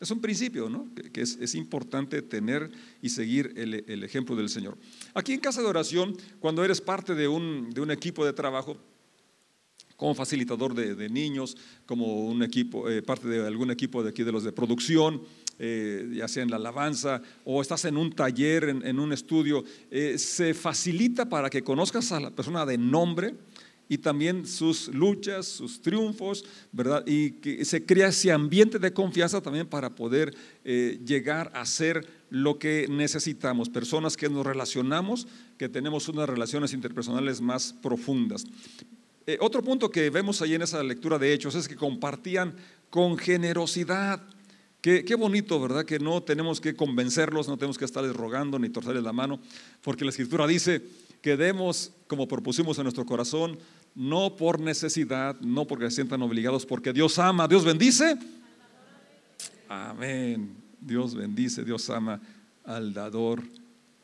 Es 0.00 0.10
un 0.10 0.20
principio, 0.20 0.70
¿no? 0.70 0.88
Que, 1.12 1.20
es, 1.20 1.54
importante 1.54 2.22
tener 2.22 2.70
y 3.02 3.10
seguir 3.10 3.52
el, 3.56 4.02
ejemplo 4.02 4.34
del 4.34 4.48
Señor. 4.48 4.78
Aquí 5.12 5.34
en 5.34 5.40
casa 5.40 5.60
de 5.60 5.66
oración, 5.66 6.16
cuando 6.38 6.64
eres 6.64 6.80
parte 6.80 7.14
de 7.14 7.28
un 7.28 7.90
equipo 7.90 8.24
de 8.24 8.32
trabajo, 8.32 8.78
como 10.00 10.14
facilitador 10.14 10.72
de, 10.74 11.10
niños, 11.10 11.58
como 11.84 12.24
un 12.24 12.42
equipo, 12.42 12.88
eh, 12.88 13.02
parte 13.02 13.28
de 13.28 13.46
algún 13.46 13.70
equipo 13.70 14.02
de 14.02 14.08
aquí 14.08 14.22
de 14.22 14.32
los 14.32 14.44
de 14.44 14.50
producción, 14.50 15.20
eh, 15.58 16.10
ya 16.14 16.26
sea 16.26 16.42
en 16.42 16.48
la 16.48 16.56
alabanza 16.56 17.20
o 17.44 17.60
estás 17.60 17.84
en 17.84 17.98
un 17.98 18.10
taller, 18.10 18.64
en, 18.64 18.98
un 18.98 19.12
estudio, 19.12 19.62
eh, 19.90 20.16
se 20.16 20.54
facilita 20.54 21.28
para 21.28 21.50
que 21.50 21.62
conozcas 21.62 22.12
a 22.12 22.20
la 22.20 22.30
persona 22.30 22.64
de 22.64 22.78
nombre 22.78 23.34
y 23.90 23.98
también 23.98 24.46
sus 24.46 24.88
luchas, 24.88 25.44
sus 25.44 25.82
triunfos, 25.82 26.46
¿verdad? 26.72 27.04
Y 27.06 27.32
que 27.32 27.62
se 27.66 27.84
crea 27.84 28.08
ese 28.08 28.32
ambiente 28.32 28.78
de 28.78 28.94
confianza 28.94 29.42
también 29.42 29.66
para 29.66 29.94
poder 29.94 30.34
llegar 30.64 31.50
a 31.54 31.66
ser 31.66 32.06
lo 32.30 32.58
que 32.58 32.86
necesitamos, 32.88 33.68
personas 33.68 34.16
que 34.16 34.30
nos 34.30 34.46
relacionamos, 34.46 35.26
que 35.58 35.68
tenemos 35.68 36.08
unas 36.08 36.28
relaciones 36.28 36.72
interpersonales 36.72 37.42
más 37.42 37.74
profundas. 37.82 38.46
Eh, 39.30 39.38
otro 39.40 39.62
punto 39.62 39.92
que 39.92 40.10
vemos 40.10 40.42
ahí 40.42 40.56
en 40.56 40.62
esa 40.62 40.82
lectura 40.82 41.16
de 41.16 41.32
Hechos 41.32 41.54
es 41.54 41.68
que 41.68 41.76
compartían 41.76 42.52
con 42.90 43.16
generosidad. 43.16 44.20
Qué, 44.80 45.04
qué, 45.04 45.14
bonito, 45.14 45.60
¿verdad? 45.60 45.84
Que 45.84 46.00
no 46.00 46.20
tenemos 46.20 46.60
que 46.60 46.74
convencerlos, 46.74 47.46
no 47.46 47.56
tenemos 47.56 47.78
que 47.78 47.84
estarles 47.84 48.16
rogando 48.16 48.58
ni 48.58 48.70
torcerles 48.70 49.04
la 49.04 49.12
mano, 49.12 49.38
porque 49.82 50.04
la 50.04 50.10
Escritura 50.10 50.48
dice 50.48 50.82
que 51.22 51.36
demos, 51.36 51.92
como 52.08 52.26
propusimos 52.26 52.76
en 52.78 52.84
nuestro 52.84 53.06
corazón, 53.06 53.56
no 53.94 54.34
por 54.34 54.58
necesidad, 54.58 55.38
no 55.40 55.64
porque 55.64 55.84
se 55.90 55.96
sientan 55.96 56.22
obligados, 56.22 56.66
porque 56.66 56.92
Dios 56.92 57.16
ama, 57.20 57.46
Dios 57.46 57.64
bendice. 57.64 58.18
Amén. 59.68 60.56
Dios 60.80 61.14
bendice, 61.14 61.62
Dios 61.62 61.88
ama 61.88 62.20
al 62.64 62.92
dador 62.92 63.44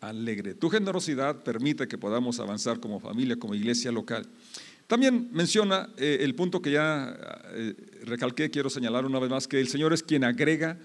alegre. 0.01 0.55
Tu 0.55 0.71
generosidad 0.71 1.43
permite 1.43 1.89
que 1.89 1.99
podamos 1.99 2.39
avanzar 2.39 2.79
como 2.79 3.01
familia, 3.01 3.37
como 3.37 3.57
iglesia 3.57 3.91
local. 3.91 4.25
También 4.87 5.29
menciona 5.33 5.89
eh, 5.97 6.19
el 6.21 6.35
punto 6.35 6.63
que 6.63 6.71
ya 6.71 7.17
eh, 7.51 7.75
recalqué, 8.05 8.51
quiero 8.51 8.71
señalar 8.71 9.05
una 9.05 9.19
vez 9.19 9.31
más, 9.31 9.49
que 9.49 9.61
el 9.61 9.69
Señor 9.69 9.93
es 9.93 10.03
quien 10.03 10.23
agrega 10.23 10.79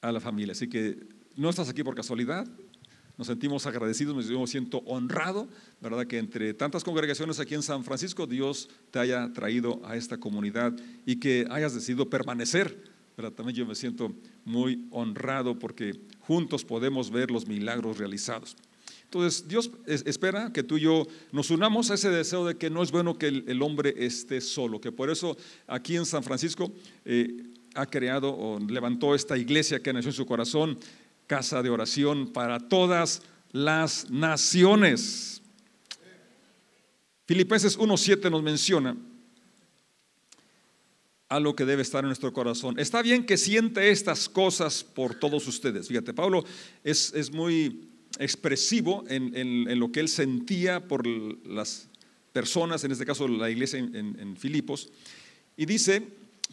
a 0.00 0.10
la 0.10 0.20
familia. 0.20 0.52
Así 0.52 0.68
que 0.68 0.98
no 1.36 1.48
estás 1.50 1.68
aquí 1.68 1.84
por 1.84 1.94
casualidad, 1.94 2.46
nos 3.16 3.26
sentimos 3.26 3.66
agradecidos, 3.66 4.14
me 4.14 4.46
siento 4.46 4.78
honrado, 4.78 5.48
¿verdad? 5.80 6.06
Que 6.06 6.18
entre 6.18 6.54
tantas 6.54 6.84
congregaciones 6.84 7.40
aquí 7.40 7.54
en 7.54 7.62
San 7.62 7.82
Francisco, 7.84 8.26
Dios 8.26 8.68
te 8.92 9.00
haya 9.00 9.32
traído 9.32 9.80
a 9.84 9.96
esta 9.96 10.18
comunidad 10.18 10.72
y 11.04 11.16
que 11.16 11.46
hayas 11.50 11.74
decidido 11.74 12.08
permanecer, 12.08 12.80
¿verdad? 13.16 13.32
También 13.32 13.56
yo 13.56 13.66
me 13.66 13.74
siento 13.74 14.12
muy 14.44 14.86
honrado 14.90 15.58
porque 15.58 16.00
juntos 16.20 16.64
podemos 16.64 17.10
ver 17.10 17.32
los 17.32 17.48
milagros 17.48 17.98
realizados. 17.98 18.56
Entonces 19.10 19.48
Dios 19.48 19.70
espera 19.86 20.52
que 20.52 20.62
tú 20.62 20.76
y 20.76 20.82
yo 20.82 21.06
nos 21.32 21.50
unamos 21.50 21.90
a 21.90 21.94
ese 21.94 22.10
deseo 22.10 22.44
de 22.44 22.58
que 22.58 22.68
no 22.68 22.82
es 22.82 22.90
bueno 22.90 23.16
que 23.16 23.28
el, 23.28 23.62
hombre 23.62 23.94
esté 23.96 24.42
solo, 24.42 24.82
que 24.82 24.92
por 24.92 25.08
eso 25.08 25.34
aquí 25.66 25.96
en 25.96 26.04
San 26.04 26.22
Francisco 26.22 26.70
eh, 27.06 27.42
ha 27.74 27.86
creado 27.86 28.36
o 28.36 28.60
levantó 28.60 29.14
esta 29.14 29.38
iglesia 29.38 29.80
que 29.80 29.94
nació 29.94 30.10
en 30.10 30.14
su 30.14 30.26
corazón, 30.26 30.78
casa 31.26 31.62
de 31.62 31.70
oración 31.70 32.34
para 32.34 32.58
todas 32.68 33.22
las 33.50 34.10
naciones. 34.10 35.40
Filipenses 37.24 37.78
1.7 37.78 38.30
nos 38.30 38.42
menciona 38.42 38.94
algo 41.30 41.56
que 41.56 41.64
debe 41.64 41.80
estar 41.80 42.04
en 42.04 42.08
nuestro 42.08 42.30
corazón. 42.34 42.78
Está 42.78 43.00
bien 43.00 43.24
que 43.24 43.38
siente 43.38 43.90
estas 43.90 44.28
cosas 44.28 44.84
por 44.84 45.14
todos 45.14 45.46
ustedes. 45.48 45.88
Fíjate, 45.88 46.12
Pablo 46.12 46.44
es, 46.84 47.14
es 47.14 47.32
muy 47.32 47.88
expresivo 48.18 49.04
en, 49.08 49.78
lo 49.78 49.92
que 49.92 50.00
él 50.00 50.08
sentía 50.08 50.86
por 50.86 51.06
las 51.06 51.88
personas, 52.32 52.84
en 52.84 52.92
este 52.92 53.06
caso 53.06 53.28
la 53.28 53.50
iglesia 53.50 53.78
en, 53.78 53.94
en 53.94 54.36
Filipos, 54.36 54.90
y 55.56 55.66
dice, 55.66 56.06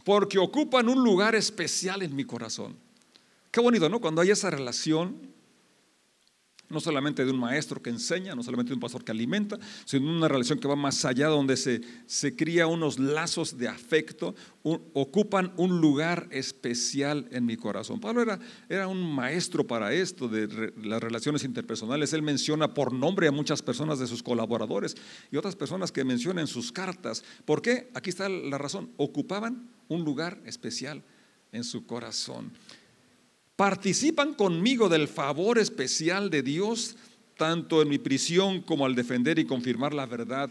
porque 0.04 0.38
ocupan 0.40 0.90
un 0.90 1.04
lugar 1.04 1.36
especial 1.36 2.02
en 2.02 2.16
mi 2.16 2.26
corazón. 2.26 2.76
Qué 3.52 3.62
bonito, 3.62 3.88
¿no? 3.88 4.02
Cuando 4.02 4.22
hay 4.22 4.32
esa 4.32 4.50
relación 4.50 5.35
no 6.70 6.80
solamente 6.80 7.26
de 7.26 7.32
un 7.32 7.40
maestro 7.40 7.82
que 7.82 7.90
enseña, 7.90 8.36
no 8.36 8.44
solamente 8.44 8.70
de 8.70 8.76
un 8.76 8.80
pastor 8.80 9.04
que 9.04 9.12
alimenta, 9.12 9.60
sino 9.86 10.10
una 10.10 10.28
relación 10.28 10.60
que 10.60 10.68
va 10.68 10.76
más 10.76 11.06
allá, 11.06 11.28
donde 11.28 11.58
se, 11.58 11.82
se 12.06 12.36
cría 12.36 12.68
unos 12.68 13.00
lazos 13.00 13.58
de 13.58 13.68
afecto, 13.68 14.36
ocupan 14.64 15.54
un 15.58 15.80
lugar 15.80 16.28
especial 16.32 17.28
en 17.32 17.46
mi 17.46 17.56
corazón. 17.56 18.00
Pablo 18.00 18.22
era, 18.22 18.40
era 18.68 18.88
un 18.88 19.14
maestro 19.14 19.66
para 19.66 19.94
esto, 19.94 20.28
de 20.28 20.74
las 20.84 21.02
relaciones 21.02 21.44
interpersonales. 21.44 22.14
Él 22.14 22.24
menciona 22.24 22.74
por 22.74 22.92
nombre 22.92 23.28
a 23.28 23.32
muchas 23.32 23.62
personas 23.62 24.00
de 24.00 24.08
sus 24.08 24.24
colaboradores 24.24 24.96
y 25.32 25.38
otras 25.38 25.56
personas 25.56 25.92
que 25.92 26.04
menciona 26.04 26.42
en 26.42 26.48
sus 26.48 26.72
cartas. 26.72 27.24
¿Por 27.46 27.62
qué? 27.62 27.90
Aquí 27.94 28.10
está 28.10 28.28
la 28.28 28.58
razón. 28.58 28.90
Ocupaban 28.98 29.70
un 29.88 30.04
lugar 30.04 30.42
especial 30.46 31.04
en 31.52 31.64
su 31.64 31.86
corazón 31.86 32.52
participan 33.56 34.34
conmigo 34.34 34.90
del 34.90 35.08
favor 35.08 35.60
especial 35.60 36.30
de 36.30 36.44
Dios, 36.44 36.96
tanto 37.38 37.82
en 37.82 37.90
mi 37.90 37.98
prisión 37.98 38.62
como 38.62 38.86
al 38.86 38.96
defender 38.96 39.40
y 39.40 39.46
confirmar 39.46 39.94
la 39.94 40.06
verdad 40.06 40.50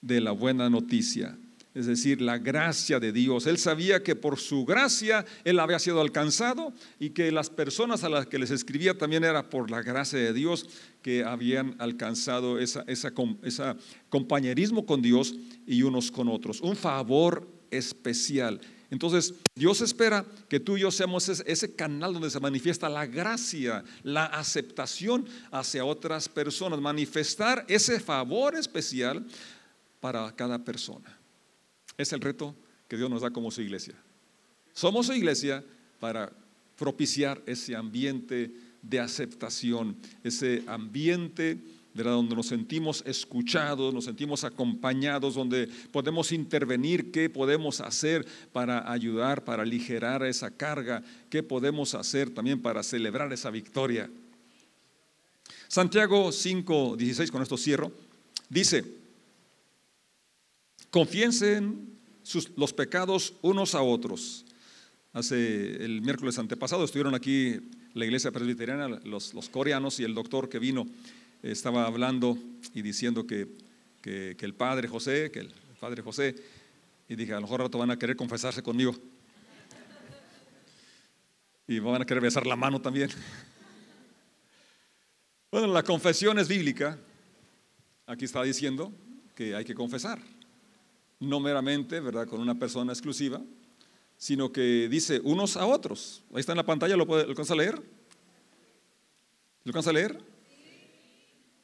de 0.00 0.20
la 0.20 0.32
buena 0.32 0.70
noticia. 0.70 1.36
Es 1.74 1.86
decir, 1.86 2.20
la 2.20 2.38
gracia 2.38 2.98
de 2.98 3.12
Dios. 3.12 3.46
Él 3.46 3.56
sabía 3.56 4.02
que 4.02 4.16
por 4.16 4.38
su 4.38 4.64
gracia 4.64 5.24
él 5.44 5.60
había 5.60 5.78
sido 5.78 6.00
alcanzado 6.00 6.72
y 6.98 7.10
que 7.10 7.30
las 7.30 7.50
personas 7.50 8.02
a 8.02 8.08
las 8.08 8.26
que 8.26 8.38
les 8.38 8.50
escribía 8.50 8.98
también 8.98 9.22
era 9.22 9.48
por 9.48 9.70
la 9.70 9.82
gracia 9.82 10.18
de 10.18 10.32
Dios 10.32 10.66
que 11.02 11.22
habían 11.22 11.76
alcanzado 11.78 12.58
ese 12.58 12.82
esa, 12.88 13.76
compañerismo 14.08 14.86
con 14.86 15.02
Dios 15.02 15.36
y 15.66 15.82
unos 15.82 16.10
con 16.10 16.28
otros. 16.28 16.60
Un 16.62 16.74
favor 16.74 17.46
especial. 17.70 18.60
Entonces, 18.90 19.34
Dios 19.54 19.80
espera 19.82 20.24
que 20.48 20.60
tú 20.60 20.76
y 20.76 20.80
yo 20.80 20.90
seamos 20.90 21.28
ese 21.28 21.74
canal 21.74 22.14
donde 22.14 22.30
se 22.30 22.40
manifiesta 22.40 22.88
la 22.88 23.06
gracia, 23.06 23.84
la 24.02 24.24
aceptación 24.24 25.26
hacia 25.50 25.84
otras 25.84 26.28
personas, 26.28 26.80
manifestar 26.80 27.64
ese 27.68 28.00
favor 28.00 28.56
especial 28.56 29.26
para 30.00 30.34
cada 30.34 30.64
persona. 30.64 31.18
Es 31.98 32.12
el 32.12 32.20
reto 32.20 32.54
que 32.88 32.96
Dios 32.96 33.10
nos 33.10 33.22
da 33.22 33.30
como 33.30 33.50
su 33.50 33.60
iglesia. 33.60 33.94
Somos 34.72 35.06
su 35.06 35.12
iglesia 35.12 35.62
para 36.00 36.32
propiciar 36.76 37.42
ese 37.44 37.76
ambiente 37.76 38.52
de 38.80 39.00
aceptación, 39.00 39.96
ese 40.22 40.62
ambiente 40.66 41.58
donde 41.94 42.36
nos 42.36 42.46
sentimos 42.46 43.02
escuchados, 43.06 43.92
nos 43.92 44.04
sentimos 44.04 44.44
acompañados, 44.44 45.34
donde 45.34 45.68
podemos 45.90 46.32
intervenir, 46.32 47.10
qué 47.10 47.28
podemos 47.28 47.80
hacer 47.80 48.26
para 48.52 48.90
ayudar, 48.90 49.44
para 49.44 49.62
aligerar 49.62 50.22
esa 50.22 50.50
carga, 50.50 51.02
qué 51.28 51.42
podemos 51.42 51.94
hacer 51.94 52.30
también 52.30 52.60
para 52.60 52.82
celebrar 52.82 53.32
esa 53.32 53.50
victoria. 53.50 54.08
Santiago 55.66 56.32
5, 56.32 56.96
16, 56.96 57.30
con 57.30 57.42
esto 57.42 57.56
cierro, 57.56 57.92
dice, 58.48 58.84
confiesen 60.90 61.98
los 62.56 62.72
pecados 62.72 63.34
unos 63.42 63.74
a 63.74 63.82
otros. 63.82 64.44
Hace 65.12 65.84
el 65.84 66.00
miércoles 66.00 66.38
antepasado 66.38 66.84
estuvieron 66.84 67.14
aquí 67.14 67.56
la 67.94 68.04
iglesia 68.04 68.30
presbiteriana, 68.30 69.00
los 69.04 69.48
coreanos 69.50 69.98
y 69.98 70.04
el 70.04 70.14
doctor 70.14 70.48
que 70.48 70.58
vino 70.58 70.86
estaba 71.42 71.86
hablando 71.86 72.38
y 72.74 72.82
diciendo 72.82 73.26
que, 73.26 73.48
que, 74.02 74.36
el 74.40 74.54
padre 74.54 74.88
José, 74.88 75.30
que 75.30 75.40
el 75.40 75.54
padre 75.80 76.02
José, 76.02 76.34
y 77.08 77.16
dije, 77.16 77.32
a 77.32 77.36
lo 77.36 77.42
mejor 77.42 77.60
rato 77.60 77.78
van 77.78 77.90
a 77.90 77.98
querer 77.98 78.16
confesarse 78.16 78.62
conmigo. 78.62 78.94
Y 81.66 81.78
van 81.80 82.02
a 82.02 82.06
querer 82.06 82.22
besar 82.22 82.46
la 82.46 82.56
mano 82.56 82.80
también. 82.80 83.10
Bueno, 85.50 85.66
la 85.68 85.82
confesión 85.82 86.38
es 86.38 86.46
bíblica. 86.46 86.98
Aquí 88.06 88.26
está 88.26 88.42
diciendo 88.42 88.92
que 89.34 89.54
hay 89.54 89.64
que 89.64 89.74
confesar. 89.74 90.20
No 91.20 91.40
meramente, 91.40 92.00
¿verdad?, 92.00 92.28
con 92.28 92.40
una 92.40 92.58
persona 92.58 92.92
exclusiva, 92.92 93.40
sino 94.18 94.52
que 94.52 94.88
dice 94.90 95.22
unos 95.24 95.56
a 95.56 95.64
otros. 95.64 96.22
Ahí 96.34 96.40
está 96.40 96.52
en 96.52 96.58
la 96.58 96.66
pantalla, 96.66 96.98
¿lo, 96.98 97.06
puede, 97.06 97.22
alcanza 97.22 97.54
a 97.54 97.56
leer? 97.56 97.76
¿Lo 97.76 99.70
alcanza 99.70 99.88
a 99.88 99.94
leer? 99.94 100.20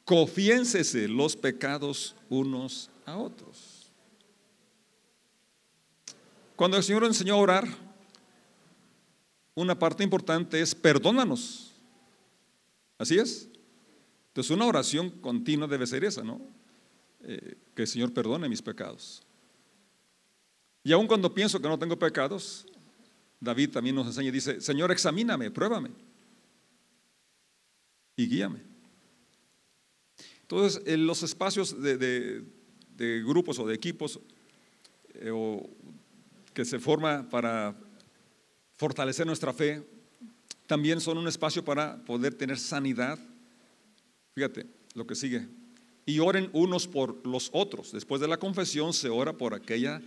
Confiénsese 0.05 1.07
los 1.07 1.35
pecados 1.35 2.15
unos 2.29 2.89
a 3.05 3.17
otros. 3.17 3.91
Cuando 6.55 6.77
el 6.77 6.83
Señor 6.83 7.03
enseñó 7.03 7.33
a 7.33 7.37
orar, 7.37 7.67
una 9.55 9.77
parte 9.77 10.03
importante 10.03 10.61
es 10.61 10.75
perdónanos. 10.75 11.73
¿Así 12.97 13.17
es? 13.17 13.49
Entonces 14.27 14.51
una 14.51 14.65
oración 14.65 15.09
continua 15.09 15.67
debe 15.67 15.87
ser 15.87 16.03
esa, 16.03 16.23
¿no? 16.23 16.39
Eh, 17.23 17.57
que 17.73 17.81
el 17.81 17.87
Señor 17.87 18.13
perdone 18.13 18.47
mis 18.47 18.61
pecados. 18.61 19.23
Y 20.83 20.91
aun 20.91 21.07
cuando 21.07 21.33
pienso 21.33 21.59
que 21.59 21.67
no 21.67 21.79
tengo 21.79 21.97
pecados, 21.97 22.67
David 23.39 23.71
también 23.71 23.95
nos 23.95 24.07
enseña 24.07 24.29
y 24.29 24.31
dice, 24.31 24.61
Señor, 24.61 24.91
examíname, 24.91 25.49
pruébame 25.49 25.89
y 28.15 28.27
guíame. 28.27 28.74
Entonces, 30.45 30.83
en 30.85 31.07
los 31.07 31.23
espacios 31.23 31.81
de, 31.81 32.43
grupos 33.25 33.57
o 33.57 33.65
de 33.65 33.73
equipos 33.73 34.19
eh, 35.15 35.31
que 36.53 36.63
se 36.63 36.77
forma 36.77 37.27
para 37.27 37.75
fortalecer 38.77 39.25
nuestra 39.25 39.53
fe, 39.53 39.83
también 40.67 41.01
son 41.01 41.17
un 41.17 41.27
espacio 41.27 41.65
para 41.65 41.97
poder 42.05 42.35
tener 42.35 42.59
sanidad. 42.59 43.17
Fíjate 44.35 44.67
lo 44.93 45.07
que 45.07 45.15
sigue. 45.15 45.47
Y 46.05 46.19
oren 46.19 46.51
unos 46.53 46.87
por 46.87 47.25
los 47.25 47.49
otros. 47.51 47.91
Después 47.91 48.21
de 48.21 48.27
la 48.27 48.37
confesión 48.37 48.93
se 48.93 49.09
ora 49.09 49.33
por 49.33 49.55
aquella 49.55 49.99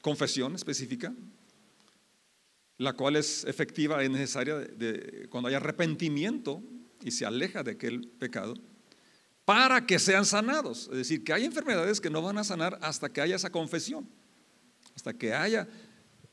confesión 0.00 0.54
específica, 0.54 1.12
la 2.78 2.94
cual 2.94 3.16
es 3.16 3.44
efectiva 3.44 4.02
y 4.02 4.08
necesaria 4.08 4.66
cuando 5.28 5.48
hay 5.48 5.56
arrepentimiento 5.56 6.62
y 7.02 7.10
se 7.10 7.26
aleja 7.26 7.62
de 7.62 7.72
aquel 7.72 8.08
pecado 8.18 8.54
para 9.44 9.86
que 9.86 9.98
sean 9.98 10.24
sanados. 10.24 10.88
Es 10.90 10.96
decir, 10.96 11.24
que 11.24 11.32
hay 11.32 11.44
enfermedades 11.44 12.00
que 12.00 12.10
no 12.10 12.22
van 12.22 12.38
a 12.38 12.44
sanar 12.44 12.78
hasta 12.82 13.12
que 13.12 13.20
haya 13.20 13.36
esa 13.36 13.50
confesión, 13.50 14.08
hasta 14.94 15.12
que 15.12 15.34
haya 15.34 15.68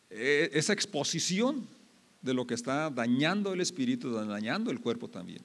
eh, 0.09 0.49
esa 0.53 0.73
exposición 0.73 1.67
de 2.21 2.33
lo 2.33 2.45
que 2.45 2.53
está 2.53 2.89
dañando 2.89 3.53
el 3.53 3.61
espíritu, 3.61 4.11
dañando 4.11 4.71
el 4.71 4.79
cuerpo 4.79 5.09
también. 5.09 5.41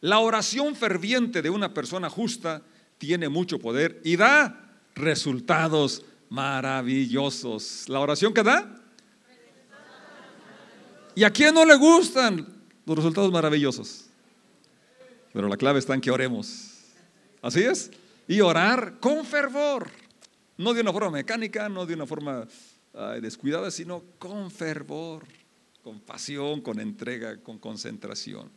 La 0.00 0.18
oración 0.18 0.74
ferviente 0.74 1.42
de 1.42 1.50
una 1.50 1.72
persona 1.72 2.10
justa 2.10 2.62
tiene 2.98 3.28
mucho 3.28 3.58
poder 3.58 4.00
y 4.04 4.16
da 4.16 4.80
resultados 4.94 6.04
maravillosos. 6.28 7.88
¿La 7.88 8.00
oración 8.00 8.34
que 8.34 8.42
da? 8.42 8.82
¿Y 11.14 11.24
a 11.24 11.30
quién 11.30 11.54
no 11.54 11.64
le 11.64 11.76
gustan 11.76 12.46
los 12.84 12.96
resultados 12.96 13.30
maravillosos? 13.30 14.03
Pero 15.34 15.48
la 15.48 15.56
clave 15.56 15.80
está 15.80 15.94
en 15.94 16.00
que 16.00 16.12
oremos. 16.12 16.70
¿Así 17.42 17.60
es? 17.60 17.90
Y 18.28 18.40
orar 18.40 19.00
con 19.00 19.26
fervor. 19.26 19.90
No 20.56 20.72
de 20.72 20.80
una 20.80 20.92
forma 20.92 21.10
mecánica, 21.10 21.68
no 21.68 21.84
de 21.84 21.94
una 21.94 22.06
forma 22.06 22.46
descuidada, 23.20 23.72
sino 23.72 24.04
con 24.20 24.52
fervor, 24.52 25.24
con 25.82 25.98
pasión, 25.98 26.60
con 26.60 26.78
entrega, 26.78 27.36
con 27.42 27.58
concentración. 27.58 28.48